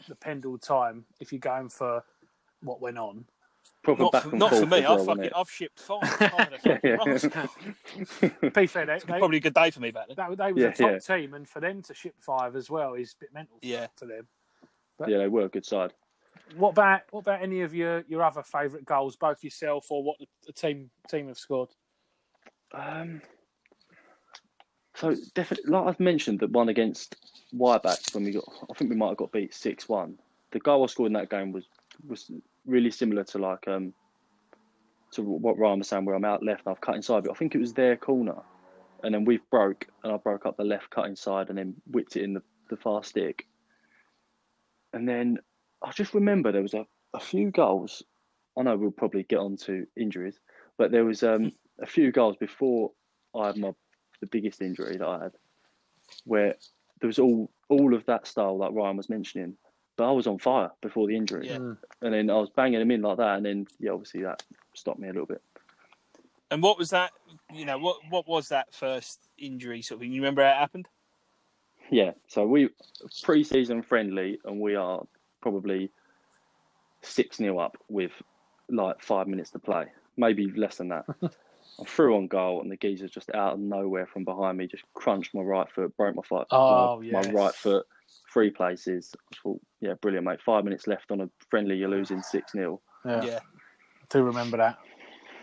the 0.09 0.15
Pendle 0.17 0.57
time 0.59 1.05
if 1.21 1.33
you're 1.33 1.39
going 1.39 1.69
for 1.69 2.03
what 2.63 2.81
went 2.81 2.99
on. 2.99 3.27
Proper 3.83 4.03
Not 4.03 4.13
back 4.13 4.23
for, 4.25 4.37
not 4.37 4.51
for 4.51 4.67
me. 4.67 4.81
well, 4.81 4.99
I've 5.01 5.07
fucking? 5.07 5.31
I've 5.35 5.51
shipped 5.51 5.79
five. 5.81 6.09
five 6.09 6.53
of 6.53 6.61
Yeah, 6.65 6.79
yeah. 6.83 6.97
be 8.55 8.67
fair, 8.67 8.87
they, 8.87 8.99
they, 8.99 9.19
Probably 9.19 9.37
a 9.37 9.41
good 9.41 9.55
day 9.55 9.71
for 9.71 9.81
me 9.81 9.91
back 9.91 10.07
then. 10.09 10.17
that, 10.17 10.37
they 10.37 10.53
was 10.53 10.63
Yeah, 10.63 10.69
a 10.69 10.73
top 10.75 10.91
yeah. 10.93 10.99
team, 11.17 11.35
and 11.35 11.49
for 11.49 11.61
them 11.61 11.83
to 11.83 11.95
ship 11.95 12.15
five 12.21 12.57
as 12.57 12.69
well 12.69 12.95
is 12.95 13.13
a 13.13 13.17
bit 13.25 13.33
mental. 13.35 13.59
Yeah. 13.63 13.87
for 13.97 14.07
them. 14.07 14.27
Yeah, 15.07 15.19
they 15.19 15.29
were 15.29 15.45
a 15.45 15.49
good 15.49 15.67
side. 15.67 15.93
what 16.57 16.71
about 16.71 17.03
what 17.11 17.21
about 17.21 17.43
any 17.43 17.63
of 17.63 17.75
your, 17.75 18.05
your 18.09 18.23
other 18.23 18.43
favourite 18.43 18.85
goals, 18.85 19.17
both 19.17 19.43
yourself 19.43 19.87
or 19.91 20.03
what 20.03 20.17
the, 20.47 20.53
team 20.53 20.91
team 21.09 21.29
have 21.29 21.39
scored? 21.39 21.71
Um, 22.73 23.21
so 24.95 25.15
definitely, 25.35 25.71
like 25.71 25.87
I've 25.87 26.01
mentioned, 26.01 26.41
the 26.41 26.49
one 26.49 26.69
against 26.69 27.17
Wyback 27.55 28.15
when 28.15 28.25
we 28.25 28.33
got, 28.33 28.45
I 28.71 28.75
think 28.75 28.91
we 28.91 28.97
might 28.97 29.09
have 29.09 29.19
got 29.19 29.33
beat 29.33 29.55
six 29.55 29.89
one. 29.89 30.19
The 30.53 30.61
goal 30.61 30.85
I 30.85 30.87
scored 30.87 31.09
in 31.09 31.13
that 31.15 31.31
game 31.31 31.53
was 31.53 31.67
was 32.07 32.31
really 32.65 32.91
similar 32.91 33.25
to 33.25 33.39
like 33.39 33.69
um 33.69 33.93
to 35.13 35.23
what 35.23 35.59
Ryan 35.59 35.79
was 35.79 35.89
saying, 35.89 36.05
where 36.05 36.15
I'm 36.15 36.25
out 36.25 36.43
left 36.43 36.67
and 36.67 36.73
I've 36.73 36.81
cut 36.81 36.97
inside, 36.97 37.25
but 37.25 37.33
I 37.33 37.35
think 37.35 37.55
it 37.55 37.59
was 37.59 37.73
their 37.73 37.97
corner, 37.97 38.37
and 39.03 39.15
then 39.15 39.25
we've 39.25 39.49
broke 39.51 39.87
and 40.03 40.13
I 40.13 40.17
broke 40.17 40.47
up 40.47 40.57
the 40.57 40.65
left 40.65 40.91
cut 40.91 41.07
inside 41.07 41.49
and 41.49 41.59
then 41.59 41.75
whipped 41.91 42.17
it 42.17 42.25
in 42.25 42.35
the, 42.35 42.43
the 42.71 42.77
far 42.77 43.05
stick, 43.05 43.47
and 44.97 45.07
then 45.07 45.39
I 45.83 45.93
just 45.93 46.15
remember 46.15 46.51
there 46.51 46.63
was 46.63 46.73
a, 46.73 46.87
a 47.13 47.21
few 47.21 47.51
goals. 47.51 48.03
I 48.59 48.63
know 48.63 48.77
we'll 48.77 48.91
probably 48.91 49.25
get 49.25 49.39
on 49.39 49.59
to 49.59 49.87
injuries, 49.95 50.41
but 50.79 50.91
there 50.91 51.05
was 51.05 51.23
um, 51.23 51.53
a 51.83 51.87
few 51.87 52.11
goals 52.11 52.37
before 52.41 52.93
I 53.39 53.49
had 53.49 53.59
my 53.59 53.73
the 54.23 54.27
biggest 54.27 54.63
injury 54.63 54.97
that 54.97 55.07
I 55.07 55.25
had, 55.25 55.33
where 56.25 56.55
there 57.01 57.09
was 57.09 57.19
all 57.19 57.51
all 57.69 57.95
of 57.95 58.07
that 58.07 58.27
style 58.27 58.59
that 58.61 58.73
Ryan 58.73 58.97
was 58.97 59.11
mentioning, 59.11 59.55
but 59.97 60.09
I 60.09 60.13
was 60.13 60.27
on 60.27 60.39
fire 60.39 60.71
before 60.81 61.07
the 61.07 61.17
injury, 61.17 61.49
Yeah. 61.49 61.75
and 62.01 62.15
then 62.15 62.31
I 62.31 62.39
was 62.39 62.49
banging 62.49 62.79
them 62.79 62.91
in 62.91 63.03
like 63.03 63.19
that, 63.19 63.37
and 63.37 63.45
then 63.45 63.67
yeah, 63.79 63.91
obviously 63.91 64.23
that 64.23 64.43
stopped 64.73 64.99
me 64.99 65.09
a 65.09 65.13
little 65.13 65.27
bit. 65.27 65.43
And 66.51 66.63
what 66.63 66.79
was 66.79 66.89
that? 66.91 67.11
You 67.53 67.67
know, 67.67 67.77
what 67.79 67.99
what 68.09 68.27
was 68.27 68.49
that 68.49 68.73
first 68.73 69.29
injury 69.37 69.83
sort 69.83 69.97
of 69.97 70.01
thing? 70.01 70.13
You 70.13 70.23
remember 70.23 70.43
how 70.43 70.53
it 70.53 70.57
happened? 70.59 70.89
Yeah, 71.91 72.13
so 72.29 72.47
we 72.47 72.71
pre-season 73.23 73.83
friendly, 73.83 74.39
and 74.45 74.61
we 74.61 74.75
are 74.75 75.03
probably 75.41 75.91
six 77.03 77.37
0 77.37 77.59
up 77.59 77.77
with 77.89 78.13
like 78.69 79.01
five 79.01 79.29
minutes 79.29 79.51
to 79.51 79.59
play, 79.59 79.87
maybe 80.17 80.51
less 80.57 80.77
than 80.77 80.89
that. 80.89 81.05
I 81.23 81.85
threw 81.85 82.17
on 82.17 82.27
goal, 82.27 82.63
and 82.63 82.71
the 82.71 82.77
geezer 82.77 83.09
just 83.09 83.31
out 83.35 83.55
of 83.55 83.61
nowhere 83.61 84.07
from 84.07 84.25
behind 84.25 84.59
me 84.59 84.67
just 84.67 84.85
crunched 84.95 85.35
my 85.35 85.43
right 85.43 85.71
foot, 85.71 85.97
broke 85.97 86.17
my 86.17 86.23
foot, 86.23 86.47
Oh, 86.51 87.01
my, 87.03 87.23
my 87.23 87.31
right 87.31 87.55
foot, 87.55 87.87
three 88.33 88.51
places. 88.51 89.15
I 89.33 89.37
thought, 89.43 89.61
yeah, 89.81 89.95
brilliant, 90.01 90.27
mate. 90.27 90.41
Five 90.45 90.65
minutes 90.65 90.87
left 90.87 91.11
on 91.11 91.21
a 91.21 91.31
friendly, 91.51 91.77
you're 91.77 91.91
losing 91.91 92.23
six 92.23 92.53
0 92.53 92.81
Yeah, 93.05 93.25
yeah. 93.25 93.39
I 93.39 94.07
do 94.09 94.23
remember 94.23 94.57
that. 94.57 94.79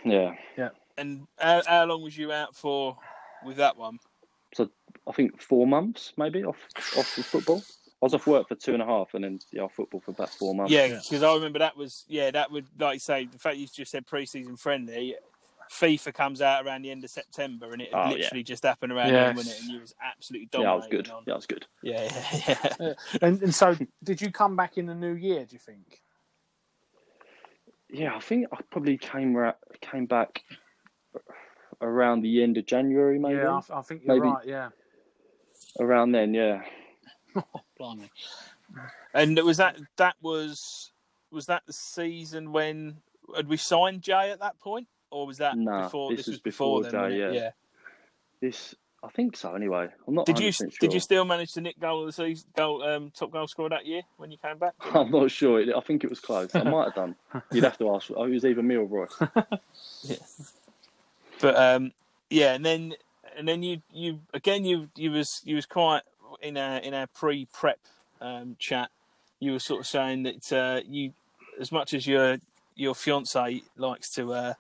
Yeah, 0.06 0.34
yeah, 0.58 0.70
And 0.98 1.28
how, 1.38 1.62
how 1.66 1.86
long 1.86 2.04
was 2.04 2.18
you 2.18 2.32
out 2.34 2.56
for 2.56 2.98
with 3.46 3.58
that 3.58 3.78
one? 3.78 4.00
I 4.60 5.12
think 5.12 5.42
four 5.42 5.68
months 5.68 6.14
maybe 6.18 6.44
off 6.44 6.58
off 6.98 7.16
the 7.16 7.24
football. 7.24 7.64
I 8.02 8.06
was 8.06 8.14
off 8.14 8.28
work 8.28 8.50
for 8.50 8.56
two 8.56 8.74
and 8.74 8.82
a 8.82 8.86
half, 8.86 9.14
and 9.14 9.24
then 9.24 9.40
yeah, 9.52 9.68
football 9.68 10.02
for 10.02 10.12
about 10.12 10.30
four 10.30 10.54
months. 10.54 10.72
Yeah, 10.74 10.88
because 10.88 11.24
I 11.24 11.34
remember 11.34 11.60
that 11.60 11.78
was 11.78 12.04
yeah 12.08 12.32
that 12.32 12.52
would 12.52 12.66
like 12.80 12.96
you 12.96 13.00
say 13.00 13.26
the 13.26 13.38
fact 13.40 13.58
you 13.58 13.68
just 13.68 13.92
said 13.92 14.06
pre-season 14.06 14.58
friendly. 14.58 15.16
FIFA 15.72 16.14
comes 16.14 16.42
out 16.42 16.66
around 16.66 16.84
the 16.84 16.92
end 16.92 17.04
of 17.04 17.10
September, 17.10 17.72
and 17.72 17.82
it 17.82 17.92
had 17.92 18.00
Oh, 18.00 18.10
yeah. 18.10 18.16
literally 18.18 18.44
just 18.44 18.64
happened 18.64 18.92
around 18.92 19.10
Yes. 19.10 19.36
then, 19.36 19.48
it? 19.48 19.60
And 19.62 19.70
you 19.72 19.80
was 19.80 19.96
absolutely 20.04 20.50
yeah, 20.54 20.72
I 20.72 20.76
was 20.76 20.88
good. 20.88 21.10
on- 21.10 21.24
Yeah, 21.26 21.34
I 21.34 21.36
was 21.38 21.46
good. 21.48 21.66
Yeah, 21.82 22.04
yeah, 22.48 22.76
yeah. 22.80 22.94
And, 23.22 23.42
and 23.42 23.56
so, 23.56 23.76
did 24.04 24.22
you 24.22 24.30
come 24.32 24.56
back 24.56 24.78
in 24.78 24.86
the 24.86 24.94
new 24.94 25.14
year? 25.14 25.46
Do 25.46 25.54
you 25.54 25.60
think? 25.60 26.04
Yeah, 27.90 28.16
I 28.16 28.20
think 28.20 28.48
I 28.52 28.58
probably 28.70 28.98
came 28.98 29.36
ra- 29.36 29.54
came 29.82 30.06
back 30.06 30.44
around 31.84 32.22
the 32.22 32.42
end 32.42 32.58
of 32.58 32.66
January, 32.66 33.20
maybe 33.20 33.36
Yeah, 33.36 33.62
I, 33.70 33.80
I 33.80 33.82
think 33.82 34.04
you're 34.04 34.16
Maybe. 34.16 34.28
right. 34.28 34.46
Yeah. 34.46 34.70
around 35.80 36.12
then. 36.14 36.34
Yeah, 36.34 36.64
Blimey. 37.78 38.10
And 39.14 39.38
was 39.44 39.58
that 39.58 39.78
that 39.98 40.16
was 40.22 40.92
was 41.32 41.46
that 41.48 41.64
the 41.68 41.74
season 41.74 42.52
when 42.52 42.98
had 43.36 43.48
we 43.48 43.58
signed 43.58 44.02
Jay 44.02 44.32
at 44.32 44.40
that 44.40 44.60
point, 44.60 44.88
or 45.12 45.28
was 45.28 45.38
that 45.38 45.58
Nah, 45.58 45.84
before? 45.84 46.10
this 46.12 46.18
This, 46.20 46.28
was 46.28 46.34
was 46.36 46.42
before, 46.42 46.82
before 46.82 46.92
then, 46.92 46.92
Jay, 47.12 47.18
wasn't 47.20 47.36
it? 47.36 47.42
yeah. 47.44 47.50
this 48.42 48.76
I 49.06 49.10
think 49.10 49.36
so. 49.36 49.54
Anyway, 49.54 49.90
I'm 50.08 50.14
not. 50.14 50.26
Did 50.26 50.40
you 50.40 50.50
100% 50.50 50.56
sure. 50.58 50.70
did 50.80 50.94
you 50.94 51.02
still 51.02 51.26
manage 51.26 51.52
to 51.54 51.62
nick 51.62 51.78
goal 51.78 52.02
of 52.02 52.06
the 52.08 52.14
season, 52.14 52.48
goal 52.56 52.82
um, 52.84 53.12
top 53.12 53.32
goal 53.32 53.48
scorer 53.48 53.68
that 53.70 53.86
year 53.86 54.04
when 54.16 54.32
you 54.32 54.38
came 54.38 54.58
back? 54.58 54.74
I'm 54.96 55.12
not 55.12 55.30
sure. 55.30 55.62
I 55.76 55.82
think 55.82 56.06
it 56.06 56.10
was 56.10 56.22
close. 56.22 56.56
I 56.56 56.64
might 56.64 56.86
have 56.86 56.96
done. 56.96 57.16
You'd 57.52 57.66
have 57.66 57.78
to 57.80 57.94
ask. 57.94 58.10
Oh, 58.16 58.24
it 58.24 58.30
was 58.30 58.46
either 58.46 58.64
me 58.64 58.78
or 58.78 58.86
Royce. 58.86 59.14
But 61.44 61.58
um, 61.58 61.92
yeah, 62.30 62.54
and 62.54 62.66
then 62.66 62.94
and 63.38 63.46
then 63.46 63.64
you 63.64 63.82
you 63.92 64.22
again 64.34 64.64
you 64.64 64.88
you 64.96 65.12
was 65.12 65.42
you 65.44 65.56
was 65.56 65.66
quite 65.66 66.04
in 66.42 66.56
our 66.56 66.78
in 66.78 66.94
our 66.94 67.08
pre 67.08 67.48
prep 67.52 67.80
um, 68.22 68.56
chat. 68.60 68.90
You 69.42 69.52
were 69.52 69.60
sort 69.60 69.82
of 69.82 69.88
saying 69.88 70.24
that 70.24 70.54
uh, 70.54 70.80
you, 70.88 71.12
as 71.60 71.70
much 71.70 71.94
as 71.94 72.08
your 72.08 72.38
your 72.78 72.96
fiance 72.96 73.62
likes 73.76 74.10
to 74.14 74.32
uh, 74.34 74.54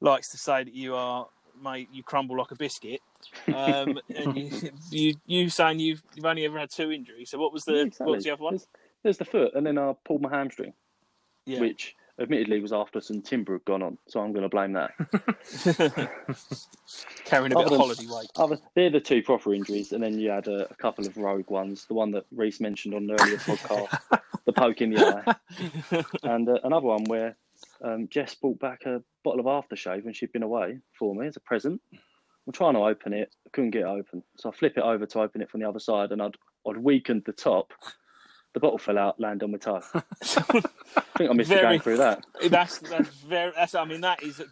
likes 0.00 0.28
to 0.30 0.36
say 0.36 0.64
that 0.64 0.74
you 0.74 0.96
are 0.96 1.28
mate, 1.62 1.90
you 1.92 2.02
crumble 2.02 2.36
like 2.36 2.50
a 2.50 2.56
biscuit. 2.56 3.02
Um, 3.46 4.00
and 4.16 4.36
you, 4.36 4.50
you 4.90 5.14
you 5.26 5.48
saying 5.48 5.78
you've 5.78 6.02
you've 6.16 6.26
only 6.26 6.44
ever 6.44 6.58
had 6.58 6.72
two 6.72 6.90
injuries. 6.90 7.30
So 7.30 7.38
what 7.38 7.52
was 7.52 7.62
the 7.66 7.72
Yeah, 7.72 7.84
what 7.98 8.16
was 8.16 8.24
the 8.24 8.32
other 8.32 8.42
one? 8.42 8.54
There's, 8.54 8.66
there's 9.04 9.18
the 9.18 9.24
foot, 9.26 9.54
and 9.54 9.64
then 9.64 9.78
I 9.78 9.94
pulled 10.04 10.22
my 10.22 10.30
hamstring, 10.36 10.72
Yeah. 11.44 11.60
which 11.60 11.94
admittedly 12.20 12.60
was 12.60 12.72
after 12.72 13.00
some 13.00 13.20
timber 13.22 13.54
had 13.54 13.64
gone 13.64 13.82
on. 13.82 13.98
So 14.08 14.20
I'm 14.20 14.32
going 14.32 14.42
to 14.42 14.48
blame 14.48 14.72
that. 14.72 14.92
Carrying 17.24 17.52
a 17.52 17.56
bit 17.56 17.58
Other 17.58 17.64
of 17.66 17.70
than- 17.70 17.80
holiday 17.80 18.06
weight. 18.08 18.30
Other, 18.36 18.58
they're 18.74 18.90
the 18.90 19.00
two 19.00 19.22
proper 19.22 19.52
injuries, 19.54 19.92
and 19.92 20.02
then 20.02 20.18
you 20.18 20.30
had 20.30 20.46
a, 20.48 20.70
a 20.70 20.74
couple 20.74 21.06
of 21.06 21.16
rogue 21.16 21.50
ones. 21.50 21.84
The 21.86 21.94
one 21.94 22.10
that 22.12 22.24
Reese 22.34 22.60
mentioned 22.60 22.94
on 22.94 23.10
an 23.10 23.16
earlier 23.20 23.36
podcast, 23.38 24.00
the 24.44 24.52
poke 24.52 24.80
in 24.80 24.90
the 24.90 25.06
eye, 25.26 26.02
and 26.22 26.48
uh, 26.48 26.58
another 26.64 26.86
one 26.86 27.04
where 27.04 27.36
um, 27.82 28.08
Jess 28.08 28.34
brought 28.34 28.58
back 28.60 28.86
a 28.86 29.02
bottle 29.24 29.40
of 29.40 29.46
aftershave 29.46 30.04
when 30.04 30.14
she'd 30.14 30.32
been 30.32 30.42
away 30.42 30.78
for 30.98 31.14
me 31.14 31.26
as 31.26 31.36
a 31.36 31.40
present. 31.40 31.80
I'm 31.92 32.52
trying 32.52 32.74
to 32.74 32.80
open 32.80 33.12
it, 33.12 33.34
I 33.46 33.50
couldn't 33.50 33.70
get 33.72 33.82
it 33.82 33.86
open, 33.86 34.22
so 34.36 34.50
I 34.50 34.52
flip 34.52 34.74
it 34.76 34.82
over 34.84 35.04
to 35.04 35.20
open 35.20 35.42
it 35.42 35.50
from 35.50 35.60
the 35.60 35.68
other 35.68 35.80
side, 35.80 36.12
and 36.12 36.22
I'd 36.22 36.36
I'd 36.68 36.76
weakened 36.76 37.24
the 37.26 37.32
top. 37.32 37.72
The 38.56 38.60
bottle 38.60 38.78
fell 38.78 38.96
out, 38.96 39.20
landed 39.20 39.44
on 39.44 39.50
my 39.50 39.58
toe. 39.58 39.82
I 39.94 40.00
think 41.18 41.30
I 41.30 41.32
missed 41.34 41.50
the 41.50 41.56
Very- 41.56 41.74
game 41.74 41.80
through 41.82 41.98
that. 41.98 42.24
that's 42.48 42.78
that's 42.78 43.10
very. 43.10 43.52
That's, 43.54 43.74
I 43.74 43.84
mean, 43.84 44.00
that 44.00 44.22
is, 44.22 44.40
uh, 44.40 44.44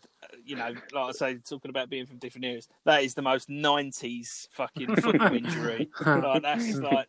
you 0.44 0.56
know, 0.56 0.74
like 0.92 1.08
I 1.08 1.12
say, 1.12 1.34
talking 1.36 1.70
about 1.70 1.88
being 1.88 2.04
from 2.04 2.18
different 2.18 2.44
areas. 2.44 2.68
That 2.84 3.02
is 3.02 3.14
the 3.14 3.22
most 3.22 3.48
'90s 3.48 4.48
fucking 4.50 4.94
football 4.96 5.32
injury. 5.34 5.88
like, 6.04 6.42
that's 6.42 6.74
like 6.76 7.08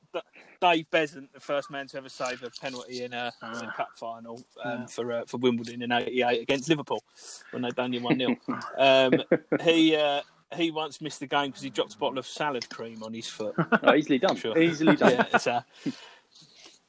Dave 0.61 0.89
Beasant, 0.89 1.33
the 1.33 1.41
first 1.41 1.69
man 1.69 1.85
to 1.87 1.97
ever 1.97 2.07
save 2.07 2.41
a 2.43 2.49
penalty 2.61 3.03
in 3.03 3.11
a, 3.11 3.29
in 3.43 3.49
a 3.65 3.73
cup 3.75 3.89
final 3.95 4.41
um, 4.63 4.79
Yeah. 4.79 4.85
for 4.85 5.11
uh, 5.11 5.25
for 5.27 5.35
Wimbledon 5.35 5.81
in 5.81 5.91
'88 5.91 6.43
against 6.43 6.69
Liverpool 6.69 7.03
when 7.51 7.61
they 7.61 7.71
done 7.71 7.91
you 7.91 7.99
one 7.99 8.17
0 8.17 8.37
um, 8.77 9.21
He. 9.65 9.97
Uh, 9.97 10.21
he 10.55 10.69
once 10.71 11.01
missed 11.01 11.19
the 11.19 11.27
game 11.27 11.47
because 11.47 11.63
he 11.63 11.69
dropped 11.71 11.95
a 11.95 11.97
bottle 11.97 12.19
of 12.19 12.25
salad 12.25 12.69
cream 12.69 13.01
on 13.03 13.13
his 13.13 13.27
foot. 13.27 13.55
Oh, 13.83 13.93
easily 13.95 14.19
done. 14.19 14.37
Sure. 14.37 14.57
Easily 14.57 14.95
done. 14.95 15.25
yeah, 15.43 15.61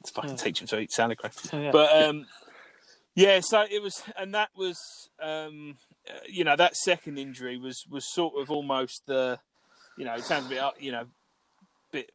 it's, 0.07 0.17
it's 0.17 0.17
fucking 0.17 0.37
teach 0.37 0.61
him 0.61 0.67
to 0.67 0.79
eat 0.79 0.91
salad 0.91 1.17
cream. 1.17 1.31
Yeah. 1.63 1.71
But 1.71 2.03
um, 2.03 2.25
yeah, 3.15 3.39
so 3.41 3.65
it 3.69 3.81
was, 3.81 4.03
and 4.17 4.33
that 4.35 4.49
was, 4.55 5.09
um, 5.21 5.77
uh, 6.07 6.19
you 6.27 6.43
know, 6.43 6.55
that 6.55 6.75
second 6.75 7.17
injury 7.17 7.57
was 7.57 7.85
was 7.89 8.11
sort 8.13 8.35
of 8.39 8.51
almost 8.51 9.03
the, 9.07 9.39
you 9.97 10.05
know, 10.05 10.15
it 10.15 10.23
sounds 10.23 10.45
a 10.45 10.49
bit, 10.49 10.59
uh, 10.59 10.71
you 10.79 10.91
know, 10.91 11.05
bit, 11.91 12.11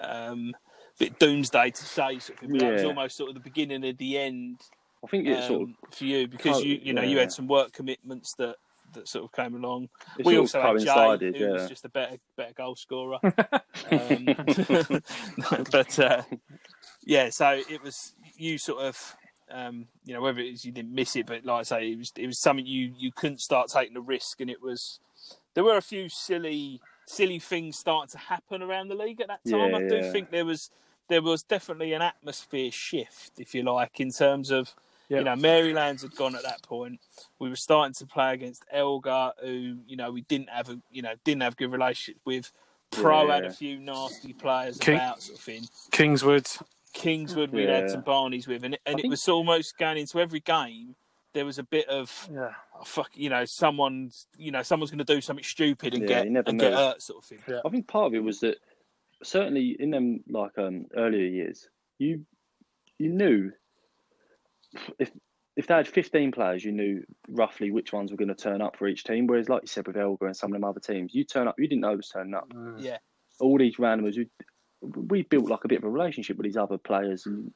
um, 0.00 0.54
bit 0.98 1.18
doomsday 1.18 1.70
to 1.70 1.84
say 1.84 2.18
sort 2.18 2.30
of 2.30 2.38
thing, 2.40 2.50
but 2.52 2.60
that 2.60 2.72
was 2.72 2.84
almost 2.84 3.16
sort 3.16 3.28
of 3.30 3.34
the 3.34 3.40
beginning 3.40 3.84
of 3.84 3.98
the 3.98 4.18
end 4.18 4.60
I 5.04 5.08
think 5.08 5.26
it's 5.26 5.46
sort 5.46 5.62
of 5.62 5.68
um, 5.68 5.76
for 5.90 6.04
you 6.04 6.28
because 6.28 6.58
co- 6.58 6.62
you, 6.62 6.78
you 6.82 6.92
know, 6.92 7.02
you 7.02 7.18
had 7.18 7.32
some 7.32 7.48
work 7.48 7.72
commitments 7.72 8.34
that 8.38 8.56
that 8.94 9.08
sort 9.08 9.24
of 9.24 9.32
came 9.32 9.54
along. 9.54 9.88
it 10.18 10.26
we 10.26 10.38
also 10.38 10.60
had 10.60 10.78
Jay, 10.78 10.84
coincided. 10.84 11.36
who 11.36 11.48
was 11.48 11.68
just 11.68 11.84
a 11.84 11.88
better 11.88 12.18
better 12.36 12.52
goal 12.52 12.76
scorer. 12.76 13.18
um, 13.24 14.24
but 15.70 15.98
uh, 15.98 16.22
yeah, 17.04 17.30
so 17.30 17.60
it 17.68 17.82
was 17.82 18.14
you 18.36 18.58
sort 18.58 18.82
of, 18.84 19.16
um, 19.50 19.86
you 20.04 20.14
know, 20.14 20.20
whether 20.20 20.40
it 20.40 20.52
is 20.52 20.64
you 20.64 20.72
didn't 20.72 20.94
miss 20.94 21.16
it, 21.16 21.26
but 21.26 21.44
like 21.44 21.60
I 21.60 21.62
say, 21.62 21.92
it 21.92 21.98
was 21.98 22.12
it 22.16 22.26
was 22.26 22.38
something 22.38 22.66
you 22.66 22.92
you 22.96 23.12
couldn't 23.12 23.40
start 23.40 23.68
taking 23.68 23.94
the 23.94 24.00
risk, 24.00 24.40
and 24.40 24.50
it 24.50 24.62
was 24.62 25.00
there 25.54 25.64
were 25.64 25.76
a 25.76 25.82
few 25.82 26.08
silly 26.08 26.80
silly 27.06 27.38
things 27.38 27.76
starting 27.78 28.10
to 28.10 28.18
happen 28.18 28.62
around 28.62 28.88
the 28.88 28.94
league 28.94 29.20
at 29.20 29.28
that 29.28 29.40
time. 29.48 29.70
Yeah, 29.70 29.76
I 29.76 29.88
do 29.88 29.96
yeah. 29.96 30.12
think 30.12 30.30
there 30.30 30.44
was 30.44 30.70
there 31.08 31.22
was 31.22 31.42
definitely 31.42 31.92
an 31.92 32.02
atmosphere 32.02 32.70
shift, 32.70 33.32
if 33.38 33.54
you 33.54 33.62
like, 33.62 34.00
in 34.00 34.10
terms 34.10 34.50
of. 34.50 34.74
Yeah. 35.08 35.18
You 35.18 35.24
know, 35.24 35.36
Maryland's 35.36 36.00
had 36.00 36.16
gone 36.16 36.34
at 36.34 36.42
that 36.44 36.62
point. 36.62 36.98
We 37.38 37.50
were 37.50 37.56
starting 37.56 37.92
to 37.94 38.06
play 38.06 38.32
against 38.32 38.64
Elgar, 38.72 39.32
who 39.42 39.76
you 39.86 39.94
know 39.96 40.10
we 40.10 40.22
didn't 40.22 40.48
have 40.48 40.70
a 40.70 40.78
you 40.90 41.02
know 41.02 41.12
didn't 41.22 41.42
have 41.42 41.56
good 41.58 41.70
relationship 41.70 42.18
with. 42.24 42.50
Pro 42.92 43.26
Yeah, 43.26 43.34
had 43.34 43.44
a 43.44 43.50
few 43.50 43.78
nasty 43.78 44.32
players 44.32 44.78
King- 44.78 44.94
about 44.94 45.20
sort 45.20 45.38
of 45.38 45.44
thing. 45.44 45.68
Kingswood. 45.90 46.46
Kingswood 46.92 47.50
we 47.52 47.62
had 47.62 47.84
Yeah. 47.84 47.88
some 47.88 48.02
Barneys 48.02 48.46
with, 48.46 48.64
and, 48.64 48.78
and 48.86 48.96
I 48.96 48.98
it 48.98 49.02
think- 49.02 49.10
was 49.10 49.28
almost 49.28 49.76
going 49.78 49.98
into 49.98 50.18
every 50.20 50.40
game. 50.40 50.96
There 51.34 51.46
was 51.46 51.58
a 51.58 51.62
bit 51.62 51.88
of 51.88 52.28
Yeah. 52.30 52.52
oh, 52.78 52.84
fuck, 52.84 53.10
you 53.14 53.30
know, 53.30 53.44
someone's 53.46 54.26
you 54.36 54.50
know 54.50 54.62
someone's 54.62 54.90
going 54.90 54.98
to 55.04 55.14
do 55.14 55.20
something 55.22 55.44
stupid 55.44 55.94
and 55.94 56.02
Yeah, 56.02 56.08
get 56.08 56.24
you 56.26 56.30
never 56.30 56.50
and 56.50 56.60
get 56.60 56.74
hurt, 56.74 57.00
sort 57.02 57.22
of 57.22 57.28
thing. 57.28 57.38
Yeah. 57.48 57.60
I 57.64 57.68
think 57.70 57.88
part 57.88 58.06
of 58.08 58.14
it 58.14 58.22
was 58.22 58.40
that 58.40 58.58
certainly 59.22 59.76
in 59.78 59.90
them 59.90 60.22
like 60.28 60.58
um 60.58 60.86
earlier 60.94 61.26
years, 61.26 61.68
you 61.98 62.26
you 62.98 63.08
knew 63.08 63.50
if 64.98 65.10
if 65.56 65.66
they 65.66 65.74
had 65.74 65.86
15 65.88 66.32
players, 66.32 66.64
you 66.64 66.72
knew 66.72 67.02
roughly 67.28 67.70
which 67.70 67.92
ones 67.92 68.10
were 68.10 68.16
going 68.16 68.28
to 68.28 68.34
turn 68.34 68.62
up 68.62 68.76
for 68.76 68.88
each 68.88 69.04
team. 69.04 69.26
Whereas, 69.26 69.50
like 69.50 69.62
you 69.62 69.68
said 69.68 69.86
with 69.86 69.98
Elga 69.98 70.24
and 70.26 70.36
some 70.36 70.50
of 70.50 70.54
them 70.54 70.64
other 70.64 70.80
teams, 70.80 71.14
you 71.14 71.24
turn 71.24 71.46
up, 71.46 71.56
you 71.58 71.68
didn't 71.68 71.82
know 71.82 71.90
who 71.90 71.98
was 71.98 72.08
turning 72.08 72.32
up. 72.34 72.48
Mm. 72.54 72.82
Yeah. 72.82 72.96
All 73.38 73.58
these 73.58 73.76
randomers, 73.76 74.16
we, 74.16 74.28
we 74.82 75.22
built 75.22 75.48
like 75.48 75.64
a 75.64 75.68
bit 75.68 75.78
of 75.78 75.84
a 75.84 75.90
relationship 75.90 76.36
with 76.36 76.44
these 76.44 76.56
other 76.56 76.78
players, 76.78 77.26
and 77.26 77.52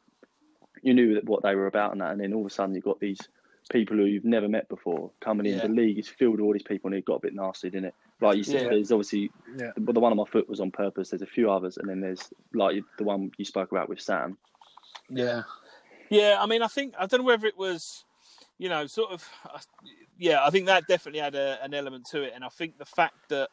you 0.83 0.95
knew 0.95 1.21
what 1.25 1.43
they 1.43 1.55
were 1.55 1.67
about 1.67 1.93
and 1.93 2.01
that. 2.01 2.13
And 2.13 2.21
then 2.21 2.33
all 2.33 2.41
of 2.41 2.47
a 2.47 2.51
sudden, 2.51 2.75
you've 2.75 2.85
got 2.85 3.01
these 3.01 3.21
people 3.71 3.97
who 3.97 4.05
you've 4.05 4.25
never 4.25 4.49
met 4.49 4.69
before 4.69 5.11
coming 5.21 5.47
in. 5.47 5.57
Yeah. 5.57 5.67
The 5.67 5.73
league 5.73 5.99
is 5.99 6.09
filled 6.09 6.33
with 6.37 6.41
all 6.41 6.53
these 6.53 6.63
people, 6.63 6.89
and 6.89 6.97
it 6.99 7.05
got 7.05 7.17
a 7.17 7.21
bit 7.21 7.35
nasty, 7.35 7.69
didn't 7.71 7.87
it? 7.87 7.95
Like 8.21 8.37
you 8.37 8.45
said, 8.45 8.63
Yeah. 8.63 8.69
there's 8.71 8.93
obviously 8.93 9.31
Yeah. 9.59 9.73
the, 9.77 9.93
the 9.93 10.01
one 10.01 10.13
on 10.13 10.17
my 10.19 10.25
foot 10.25 10.49
was 10.49 10.61
on 10.61 10.71
purpose. 10.71 11.11
There's 11.11 11.23
a 11.23 11.27
few 11.27 11.51
others, 11.51 11.77
and 11.77 11.89
then 11.89 12.01
there's 12.01 12.31
like 12.55 12.83
the 12.99 13.05
one 13.05 13.33
you 13.39 13.45
spoke 13.45 13.73
about 13.73 13.89
with 13.89 14.01
Sam. 14.01 14.39
Yeah. 15.11 15.43
Yeah, 16.09 16.37
I 16.39 16.47
mean, 16.47 16.63
I 16.63 16.69
think 16.69 16.95
I 16.99 17.07
don't 17.07 17.21
know 17.21 17.27
whether 17.27 17.47
it 17.49 17.59
was, 17.59 18.05
you 18.59 18.69
know, 18.69 18.87
sort 18.87 19.11
of. 19.11 19.29
uh, 19.53 19.59
Yeah, 20.19 20.47
I 20.47 20.51
think 20.51 20.67
that 20.67 20.87
definitely 20.87 21.21
had 21.21 21.35
a, 21.35 21.59
an 21.63 21.75
element 21.75 22.07
to 22.13 22.23
it, 22.23 22.33
and 22.35 22.45
I 22.45 22.49
think 22.49 22.79
the 22.79 22.85
fact 22.87 23.29
that 23.31 23.51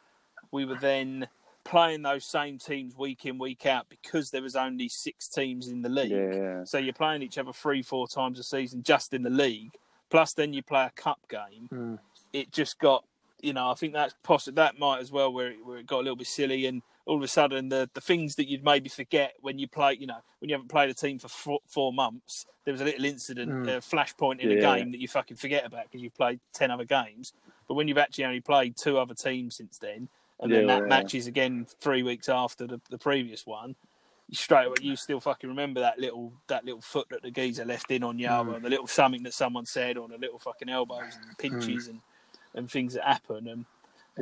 we 0.52 0.64
were 0.64 0.76
then 0.76 1.26
playing 1.64 2.02
those 2.02 2.24
same 2.24 2.58
teams 2.58 2.96
week 2.96 3.24
in 3.26 3.38
week 3.38 3.66
out 3.66 3.86
because 3.88 4.30
there 4.30 4.42
was 4.42 4.54
only 4.56 4.88
six 4.88 5.28
teams 5.28 5.68
in 5.68 5.82
the 5.82 5.88
league. 5.88 6.10
Yeah, 6.10 6.64
So 6.64 6.78
you're 6.78 6.92
playing 6.92 7.22
each 7.22 7.38
other 7.38 7.52
three, 7.52 7.82
four 7.82 8.06
times 8.06 8.38
a 8.38 8.42
season 8.42 8.82
just 8.82 9.14
in 9.14 9.22
the 9.22 9.30
league. 9.30 9.72
Plus, 10.10 10.34
then 10.34 10.52
you 10.52 10.62
play 10.62 10.84
a 10.84 10.90
cup 10.90 11.18
game. 11.28 11.68
Mm. 11.72 11.98
It 12.32 12.52
just 12.52 12.78
got, 12.78 13.04
you 13.40 13.52
know, 13.52 13.70
I 13.70 13.74
think 13.74 13.94
that's 13.94 14.14
possible. 14.22 14.56
That 14.56 14.78
might 14.78 15.00
as 15.00 15.10
well 15.10 15.32
where 15.32 15.52
it, 15.52 15.64
where 15.64 15.78
it 15.78 15.86
got 15.86 15.96
a 15.96 16.02
little 16.04 16.16
bit 16.16 16.26
silly, 16.26 16.66
and 16.66 16.82
all 17.06 17.16
of 17.16 17.22
a 17.22 17.28
sudden 17.28 17.68
the 17.68 17.88
the 17.94 18.00
things 18.00 18.36
that 18.36 18.48
you'd 18.48 18.64
maybe 18.64 18.88
forget 18.88 19.34
when 19.40 19.58
you 19.58 19.66
play, 19.68 19.96
you 19.98 20.06
know, 20.06 20.18
when 20.38 20.48
you 20.48 20.54
haven't 20.54 20.68
played 20.68 20.88
a 20.90 20.94
team 20.94 21.18
for 21.18 21.28
four, 21.28 21.58
four 21.66 21.92
months, 21.92 22.46
there 22.64 22.72
was 22.72 22.80
a 22.80 22.84
little 22.84 23.04
incident, 23.04 23.50
Mm. 23.50 23.76
a 23.76 23.80
flashpoint 23.80 24.40
in 24.40 24.50
a 24.50 24.54
Yeah. 24.54 24.76
game 24.76 24.92
that 24.92 25.00
you 25.00 25.08
fucking 25.08 25.36
forget 25.36 25.66
about 25.66 25.84
because 25.84 26.02
you've 26.02 26.14
played 26.14 26.40
ten 26.52 26.70
other 26.70 26.84
games. 26.84 27.32
But 27.66 27.74
when 27.74 27.88
you've 27.88 27.98
actually 27.98 28.24
only 28.26 28.40
played 28.40 28.76
two 28.76 28.98
other 28.98 29.14
teams 29.14 29.56
since 29.56 29.78
then, 29.78 30.08
and 30.44 30.52
then 30.52 30.66
that 30.66 30.82
yeah. 30.82 30.88
match 30.88 31.14
is 31.14 31.26
again 31.26 31.66
three 31.80 32.02
weeks 32.02 32.28
after 32.28 32.66
the, 32.66 32.80
the 32.90 32.98
previous 32.98 33.46
one, 33.46 33.74
you 34.28 34.36
straight 34.36 34.66
away 34.66 34.76
you 34.80 34.96
still 34.96 35.20
fucking 35.20 35.48
remember 35.48 35.80
that 35.80 35.98
little 35.98 36.32
that 36.46 36.64
little 36.64 36.80
foot 36.80 37.08
that 37.10 37.22
the 37.22 37.30
geezer 37.30 37.64
left 37.64 37.90
in 37.90 38.02
on 38.02 38.18
you, 38.18 38.28
Mm. 38.28 38.54
or 38.54 38.60
the 38.60 38.68
little 38.70 38.86
something 38.86 39.22
that 39.24 39.34
someone 39.34 39.66
said, 39.66 39.96
or 39.96 40.08
the 40.08 40.18
little 40.18 40.38
fucking 40.38 40.68
elbows 40.68 41.16
and 41.20 41.38
pinches 41.38 41.88
and, 41.88 42.00
and 42.54 42.70
things 42.70 42.94
that 42.94 43.04
happen, 43.04 43.48
and 43.48 43.64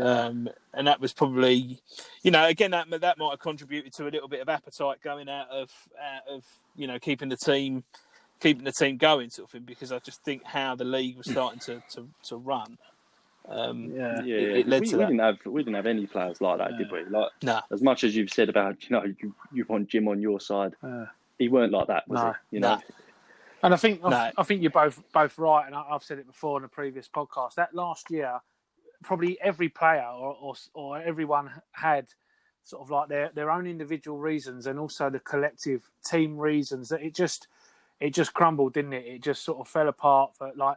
um, 0.00 0.48
and 0.72 0.86
that 0.86 1.00
was 1.00 1.12
probably, 1.12 1.78
you 2.22 2.30
know, 2.30 2.46
again 2.46 2.70
that 2.70 2.88
that 2.88 3.18
might 3.18 3.30
have 3.30 3.40
contributed 3.40 3.92
to 3.94 4.08
a 4.08 4.10
little 4.10 4.28
bit 4.28 4.40
of 4.40 4.48
appetite 4.48 5.02
going 5.02 5.28
out 5.28 5.50
of 5.50 5.70
out 6.00 6.26
of 6.28 6.44
you 6.76 6.86
know 6.86 6.98
keeping 6.98 7.28
the 7.28 7.36
team 7.36 7.84
keeping 8.40 8.64
the 8.64 8.72
team 8.72 8.96
going 8.96 9.30
sort 9.30 9.48
of 9.48 9.52
thing 9.52 9.62
because 9.62 9.92
I 9.92 9.98
just 9.98 10.24
think 10.24 10.44
how 10.44 10.74
the 10.74 10.84
league 10.84 11.16
was 11.16 11.30
starting 11.30 11.60
to 11.60 11.82
to, 11.90 12.08
to 12.24 12.36
run. 12.36 12.78
Um, 13.48 13.86
Yeah. 13.92 14.22
yeah. 14.22 14.36
It- 14.36 14.56
it 14.58 14.68
led 14.68 14.80
we, 14.82 14.86
to 14.88 14.96
we 14.96 15.02
that. 15.02 15.06
didn't 15.10 15.20
have 15.20 15.38
we 15.46 15.62
didn't 15.62 15.74
have 15.76 15.86
any 15.86 16.06
players 16.06 16.40
like 16.40 16.58
that, 16.58 16.78
did 16.78 16.90
we? 16.92 17.04
Like 17.04 17.30
Nah. 17.42 17.62
as 17.70 17.82
much 17.82 18.04
as 18.04 18.14
you've 18.14 18.30
said 18.32 18.48
about 18.48 18.88
you 18.88 18.96
know 18.96 19.04
you, 19.04 19.34
you 19.52 19.64
want 19.68 19.88
Jim 19.88 20.08
on 20.08 20.20
your 20.20 20.40
side, 20.40 20.74
Yeah. 20.82 21.06
he 21.38 21.48
weren't 21.48 21.72
like 21.72 21.88
that, 21.88 22.06
was 22.08 22.20
No. 22.20 22.32
he? 22.50 22.56
You 22.56 22.60
know, 22.60 22.74
Nah. 22.76 22.80
And 23.64 23.72
I 23.74 23.76
think 23.76 24.02
No. 24.02 24.30
I 24.36 24.42
think 24.42 24.62
you're 24.62 24.70
both 24.70 25.02
both 25.12 25.38
right, 25.38 25.66
and 25.66 25.74
I- 25.74 25.86
I've 25.90 26.02
said 26.02 26.18
it 26.18 26.26
before 26.26 26.58
in 26.58 26.64
a 26.64 26.68
previous 26.68 27.08
podcast. 27.08 27.54
That 27.54 27.74
last 27.74 28.10
year, 28.10 28.40
probably 29.02 29.40
every 29.40 29.68
player 29.68 30.06
or 30.06 30.36
or, 30.40 30.54
or 30.74 30.98
everyone 30.98 31.50
had 31.72 32.08
sort 32.64 32.82
of 32.82 32.90
like 32.90 33.08
their 33.08 33.28
their 33.30 33.50
own 33.50 33.66
individual 33.66 34.18
reasons, 34.18 34.66
and 34.66 34.78
also 34.78 35.10
the 35.10 35.20
collective 35.20 35.90
team 36.04 36.38
reasons. 36.38 36.88
That 36.90 37.02
it 37.02 37.14
just 37.14 37.48
it 38.00 38.10
just 38.10 38.34
crumbled, 38.34 38.72
didn't 38.72 38.92
it? 38.94 39.04
It 39.06 39.22
just 39.22 39.42
sort 39.44 39.58
of 39.60 39.68
fell 39.68 39.88
apart. 39.88 40.36
For 40.36 40.52
like 40.56 40.76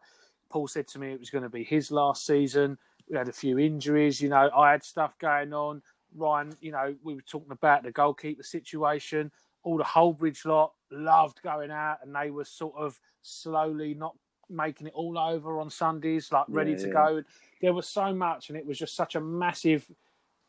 Paul 0.55 0.69
said 0.69 0.87
to 0.87 0.99
me, 0.99 1.11
it 1.11 1.19
was 1.19 1.29
going 1.29 1.43
to 1.43 1.49
be 1.49 1.65
his 1.65 1.91
last 1.91 2.25
season. 2.25 2.77
We 3.09 3.17
had 3.17 3.27
a 3.27 3.33
few 3.33 3.59
injuries. 3.59 4.21
You 4.21 4.29
know, 4.29 4.49
I 4.55 4.71
had 4.71 4.85
stuff 4.85 5.19
going 5.19 5.51
on. 5.51 5.81
Ryan, 6.15 6.55
you 6.61 6.71
know, 6.71 6.95
we 7.03 7.13
were 7.13 7.21
talking 7.23 7.51
about 7.51 7.83
the 7.83 7.91
goalkeeper 7.91 8.41
situation 8.41 9.33
all 9.63 9.77
the 9.77 9.83
Holbridge 9.83 10.45
lot 10.45 10.71
loved 10.91 11.41
going 11.41 11.71
out, 11.71 11.97
and 12.03 12.15
they 12.15 12.29
were 12.29 12.45
sort 12.45 12.73
of 12.77 12.97
slowly 13.21 13.95
not 13.95 14.15
making 14.49 14.87
it 14.87 14.93
all 14.93 15.17
over 15.17 15.59
on 15.59 15.69
Sundays, 15.69 16.31
like 16.31 16.45
ready 16.47 16.71
Yeah, 16.71 16.77
to 16.77 16.87
yeah. 16.87 16.93
go. 16.93 17.23
There 17.61 17.73
was 17.73 17.89
so 17.89 18.13
much, 18.13 18.47
and 18.47 18.57
it 18.57 18.65
was 18.65 18.77
just 18.77 18.95
such 18.95 19.15
a 19.15 19.19
massive, 19.19 19.85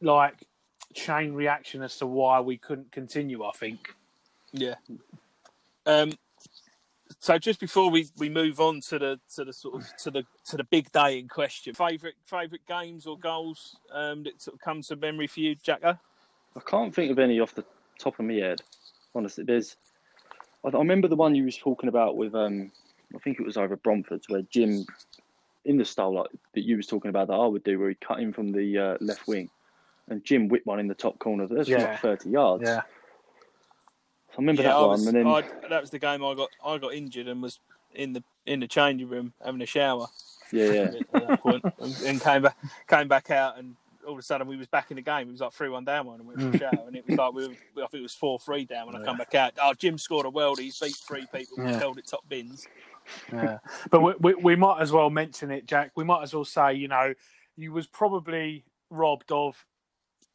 like, 0.01 0.37
chain 0.95 1.33
reaction 1.33 1.83
as 1.83 1.97
to 1.97 2.07
why 2.07 2.38
we 2.38 2.59
couldn't 2.59 2.92
continue. 2.92 3.42
I 3.42 3.51
think. 3.53 3.92
Yeah. 4.53 4.77
Um. 5.85 6.12
So 7.21 7.38
just 7.38 7.61
before 7.61 7.90
we, 7.90 8.09
we 8.19 8.29
move 8.29 8.61
on 8.61 8.81
to 8.88 8.99
the 8.99 9.21
to 9.35 9.45
the 9.45 9.53
sort 9.53 9.77
of 9.77 9.97
to 9.99 10.11
the 10.11 10.25
to 10.47 10.57
the 10.57 10.64
big 10.64 10.90
day 10.92 11.19
in 11.19 11.29
question, 11.29 11.75
favorite 11.75 12.14
favorite 12.25 12.66
games 12.69 13.07
or 13.07 13.19
goals 13.19 13.77
um, 13.92 14.25
that 14.25 14.40
sort 14.42 14.55
of 14.55 14.61
come 14.61 14.83
to 14.83 14.97
memory 14.97 15.27
for 15.27 15.40
you, 15.40 15.55
Jacko? 15.55 15.99
I 16.57 16.61
can't 16.61 16.95
think 16.95 17.11
of 17.11 17.19
any 17.19 17.40
off 17.40 17.55
the 17.55 17.64
top 17.99 18.19
of 18.19 18.25
my 18.27 18.35
head. 18.35 18.61
Honestly, 19.14 19.45
there's. 19.45 19.77
I, 20.64 20.69
I 20.69 20.79
remember 20.79 21.09
the 21.09 21.16
one 21.16 21.35
you 21.35 21.45
was 21.45 21.57
talking 21.57 21.88
about 21.88 22.16
with 22.16 22.35
um, 22.35 22.71
I 23.14 23.19
think 23.19 23.38
it 23.38 23.47
was 23.47 23.57
over 23.57 23.75
at 23.75 23.83
Bromford's 23.83 24.29
where 24.29 24.42
Jim, 24.42 24.85
in 25.64 25.79
the 25.79 25.85
style 25.85 26.14
like 26.14 26.31
that 26.55 26.64
you 26.64 26.77
was 26.77 26.87
talking 26.87 27.09
about 27.09 27.29
that 27.29 27.35
I 27.35 27.47
would 27.47 27.64
do, 27.64 27.79
where 27.79 27.88
he 27.88 27.95
cut 27.95 28.21
in 28.21 28.33
from 28.33 28.53
the 28.53 28.79
uh, 28.79 28.97
left 29.01 29.29
wing, 29.29 29.49
and 30.09 30.25
Jim 30.25 30.49
whipped 30.49 30.66
one 30.66 30.81
in 30.81 30.88
the 30.88 30.95
top 30.95 31.19
corner. 31.19 31.47
That's 31.47 31.69
from 31.69 31.79
Yeah. 31.81 31.90
like 31.90 32.01
thirty 32.01 32.31
yards. 32.31 32.69
I 34.37 34.40
remember 34.40 34.62
Yeah, 34.62 34.68
that 34.68 34.77
I 34.77 34.81
one, 34.81 34.90
was- 34.90 35.07
and 35.07 35.16
then 35.16 35.27
I- 35.27 35.68
that 35.68 35.81
was 35.81 35.90
the 35.90 35.99
game 35.99 36.25
I 36.25 36.35
got 36.35 36.51
I 36.64 36.79
got 36.79 36.94
injured 36.94 37.29
and 37.29 37.42
was 37.42 37.61
in 37.94 38.12
the 38.12 38.22
in 38.44 38.61
the 38.61 38.68
changing 38.68 39.09
room 39.09 39.33
having 39.44 39.62
a 39.62 39.66
shower 39.66 40.07
yeah, 40.53 40.70
yeah. 40.70 40.81
at 41.14 41.29
that 41.29 41.40
point, 41.40 41.64
and, 41.81 41.96
and 42.05 42.20
came 42.20 42.42
back 42.42 42.57
came 42.88 43.09
back 43.09 43.31
out 43.31 43.59
and. 43.59 43.77
All 44.07 44.12
of 44.12 44.20
a 44.20 44.22
sudden, 44.22 44.46
we 44.46 44.57
was 44.57 44.68
back 44.68 44.92
in 44.92 44.94
the 44.94 45.03
game. 45.03 45.27
It 45.27 45.33
was 45.33 45.40
like 45.40 45.53
three 45.53 45.68
one 45.68 45.85
down 45.85 46.07
one, 46.07 46.20
and 46.20 46.29
went 46.29 46.40
for 46.40 46.46
a 46.46 46.51
hmm. 46.53 46.59
shower. 46.59 46.87
And 46.87 46.94
it 46.94 47.05
was 47.09 47.18
like 47.18 47.35
we 47.35 47.49
were, 47.49 47.55
I 47.85 47.88
think 47.88 47.94
it 47.94 48.03
was 48.03 48.14
four 48.14 48.38
three 48.38 48.64
down 48.64 48.87
when 48.87 48.94
I 48.94 49.05
come 49.05 49.16
back 49.16 49.35
out. 49.35 49.55
Oh, 49.61 49.75
Jim 49.75 49.99
scored 49.99 50.27
a 50.27 50.31
world. 50.31 50.61
He's 50.61 50.79
beat 50.79 50.94
three 50.94 51.27
people. 51.35 51.57
Yeah. 51.59 51.77
Held 51.77 51.99
it 51.99 52.07
top 52.07 52.22
bins. 52.29 52.68
Yeah, 53.33 53.59
but 53.90 54.03
we, 54.03 54.14
we 54.20 54.35
we 54.35 54.55
might 54.55 54.81
as 54.81 54.92
well 54.92 55.11
mention 55.11 55.51
it, 55.51 55.66
Jack. 55.66 55.90
We 55.96 56.05
might 56.05 56.22
as 56.22 56.33
well 56.33 56.44
say, 56.44 56.75
you 56.75 56.87
know, 56.87 57.14
you 57.57 57.72
was 57.72 57.88
probably 57.88 58.64
robbed 58.90 59.33
of 59.33 59.57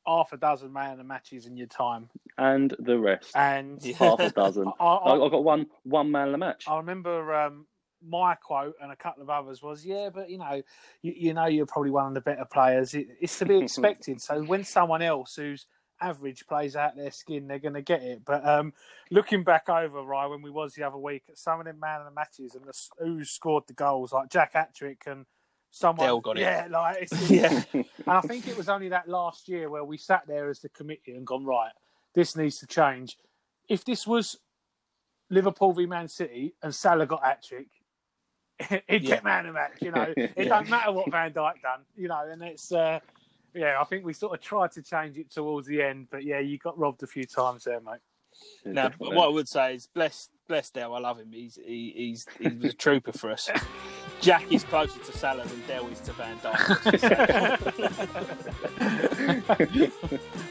half 0.05 0.33
a 0.33 0.37
dozen 0.37 0.73
man 0.73 0.91
of 0.91 0.97
the 0.97 1.03
matches 1.03 1.45
in 1.45 1.57
your 1.57 1.67
time, 1.67 2.09
and 2.37 2.75
the 2.79 2.97
rest, 2.97 3.31
and 3.35 3.83
half 3.97 4.19
a 4.19 4.29
dozen. 4.29 4.67
I, 4.79 4.85
I, 4.85 5.25
I, 5.25 5.29
got 5.29 5.43
one 5.43 5.67
one 5.83 6.11
man 6.11 6.27
of 6.27 6.31
the 6.33 6.37
match. 6.37 6.65
I 6.67 6.77
remember 6.77 7.33
um, 7.33 7.65
my 8.05 8.35
quote 8.35 8.75
and 8.81 8.91
a 8.91 8.95
couple 8.95 9.23
of 9.23 9.29
others 9.29 9.61
was, 9.61 9.85
"Yeah, 9.85 10.09
but 10.13 10.29
you 10.29 10.37
know, 10.37 10.61
you, 11.01 11.13
you 11.15 11.33
know, 11.33 11.45
you're 11.45 11.65
probably 11.65 11.91
one 11.91 12.07
of 12.07 12.13
the 12.13 12.21
better 12.21 12.45
players. 12.45 12.93
It, 12.93 13.07
it's 13.19 13.37
to 13.39 13.45
be 13.45 13.57
expected. 13.63 14.21
so 14.21 14.43
when 14.43 14.63
someone 14.63 15.01
else 15.01 15.35
who's 15.35 15.65
average 16.01 16.45
plays 16.47 16.75
out 16.75 16.95
their 16.95 17.11
skin, 17.11 17.47
they're 17.47 17.59
going 17.59 17.75
to 17.75 17.81
get 17.81 18.01
it. 18.01 18.23
But 18.25 18.45
um, 18.47 18.73
looking 19.11 19.43
back 19.43 19.69
over, 19.69 20.01
right, 20.01 20.25
when 20.25 20.41
we 20.41 20.49
was 20.49 20.73
the 20.73 20.83
other 20.83 20.97
week 20.97 21.23
at 21.29 21.37
some 21.37 21.59
of 21.59 21.65
them 21.65 21.79
man 21.79 21.99
of 22.01 22.05
the 22.05 22.11
matches 22.11 22.55
and 22.55 22.65
the, 22.65 22.73
who 22.99 23.23
scored 23.23 23.65
the 23.67 23.73
goals, 23.73 24.11
like 24.11 24.29
Jack 24.29 24.53
Attrick 24.53 25.05
and 25.05 25.25
someone, 25.71 26.05
Dale 26.05 26.19
got 26.21 26.38
it. 26.38 26.41
yeah, 26.41 26.67
like 26.69 26.97
it's, 27.03 27.29
Yeah. 27.29 27.63
and 27.73 27.86
I 28.07 28.21
think 28.21 28.47
it 28.47 28.55
was 28.57 28.69
only 28.69 28.89
that 28.89 29.07
last 29.07 29.47
year 29.49 29.69
where 29.69 29.84
we 29.84 29.97
sat 29.97 30.27
there 30.27 30.49
as 30.49 30.60
the 30.60 30.69
committee 30.69 31.15
and 31.15 31.25
gone, 31.25 31.45
right, 31.45 31.71
this 32.13 32.36
needs 32.36 32.60
to 32.60 32.67
change. 32.67 33.17
If 33.69 33.84
this 33.86 34.05
was 34.05 34.38
Liverpool 35.29 35.71
v 35.73 35.86
Man 35.86 36.07
City 36.07 36.53
and 36.62 36.75
Salah 36.75 37.05
got 37.05 37.23
hat 37.23 37.43
trick, 37.43 37.67
he'd 38.88 39.03
Yeah. 39.03 39.15
get 39.15 39.23
man 39.23 39.45
of 39.45 39.53
the 39.53 39.53
match. 39.53 39.77
You 39.81 39.91
know, 39.91 40.13
it 40.17 40.34
Yeah. 40.38 40.43
don't 40.49 40.69
matter 40.69 40.91
what 40.91 41.10
Van 41.10 41.31
Dijk 41.31 41.62
done. 41.62 41.81
You 41.95 42.10
know, 42.10 42.27
and 42.29 42.41
it's 42.43 42.71
uh, 42.71 42.99
yeah. 43.53 43.79
I 43.79 43.84
think 43.86 44.03
we 44.05 44.13
sort 44.13 44.34
of 44.38 44.41
tried 44.43 44.71
to 44.73 44.84
change 44.84 45.17
it 45.17 45.31
towards 45.31 45.67
the 45.67 45.81
end, 45.81 46.07
but 46.12 46.23
yeah, 46.25 46.39
you 46.39 46.57
got 46.57 46.77
robbed 46.77 47.01
a 47.03 47.07
few 47.07 47.23
times 47.23 47.63
there, 47.63 47.79
mate. 47.79 47.99
Yeah, 48.65 48.71
Now, 48.73 48.88
definitely. 48.89 49.15
what 49.17 49.25
I 49.25 49.29
would 49.29 49.47
say 49.47 49.75
is, 49.75 49.88
bless, 49.88 50.29
bless 50.47 50.69
Dell. 50.69 50.93
I 50.95 50.99
love 50.99 51.19
him. 51.19 51.31
He's 51.31 51.55
he, 51.55 51.93
he's 51.95 52.25
he 52.39 52.47
was 52.49 52.73
a 52.73 52.73
trooper 52.73 53.12
for 53.13 53.31
us. 53.31 53.49
Jack 54.21 54.51
is 54.51 54.63
closer 54.63 54.99
to 54.99 55.17
Salah 55.17 55.45
than 55.45 55.61
Dell 55.67 55.87
is 55.87 55.99
to 56.01 56.13
Van 56.13 56.37
Dijk. 56.39 56.81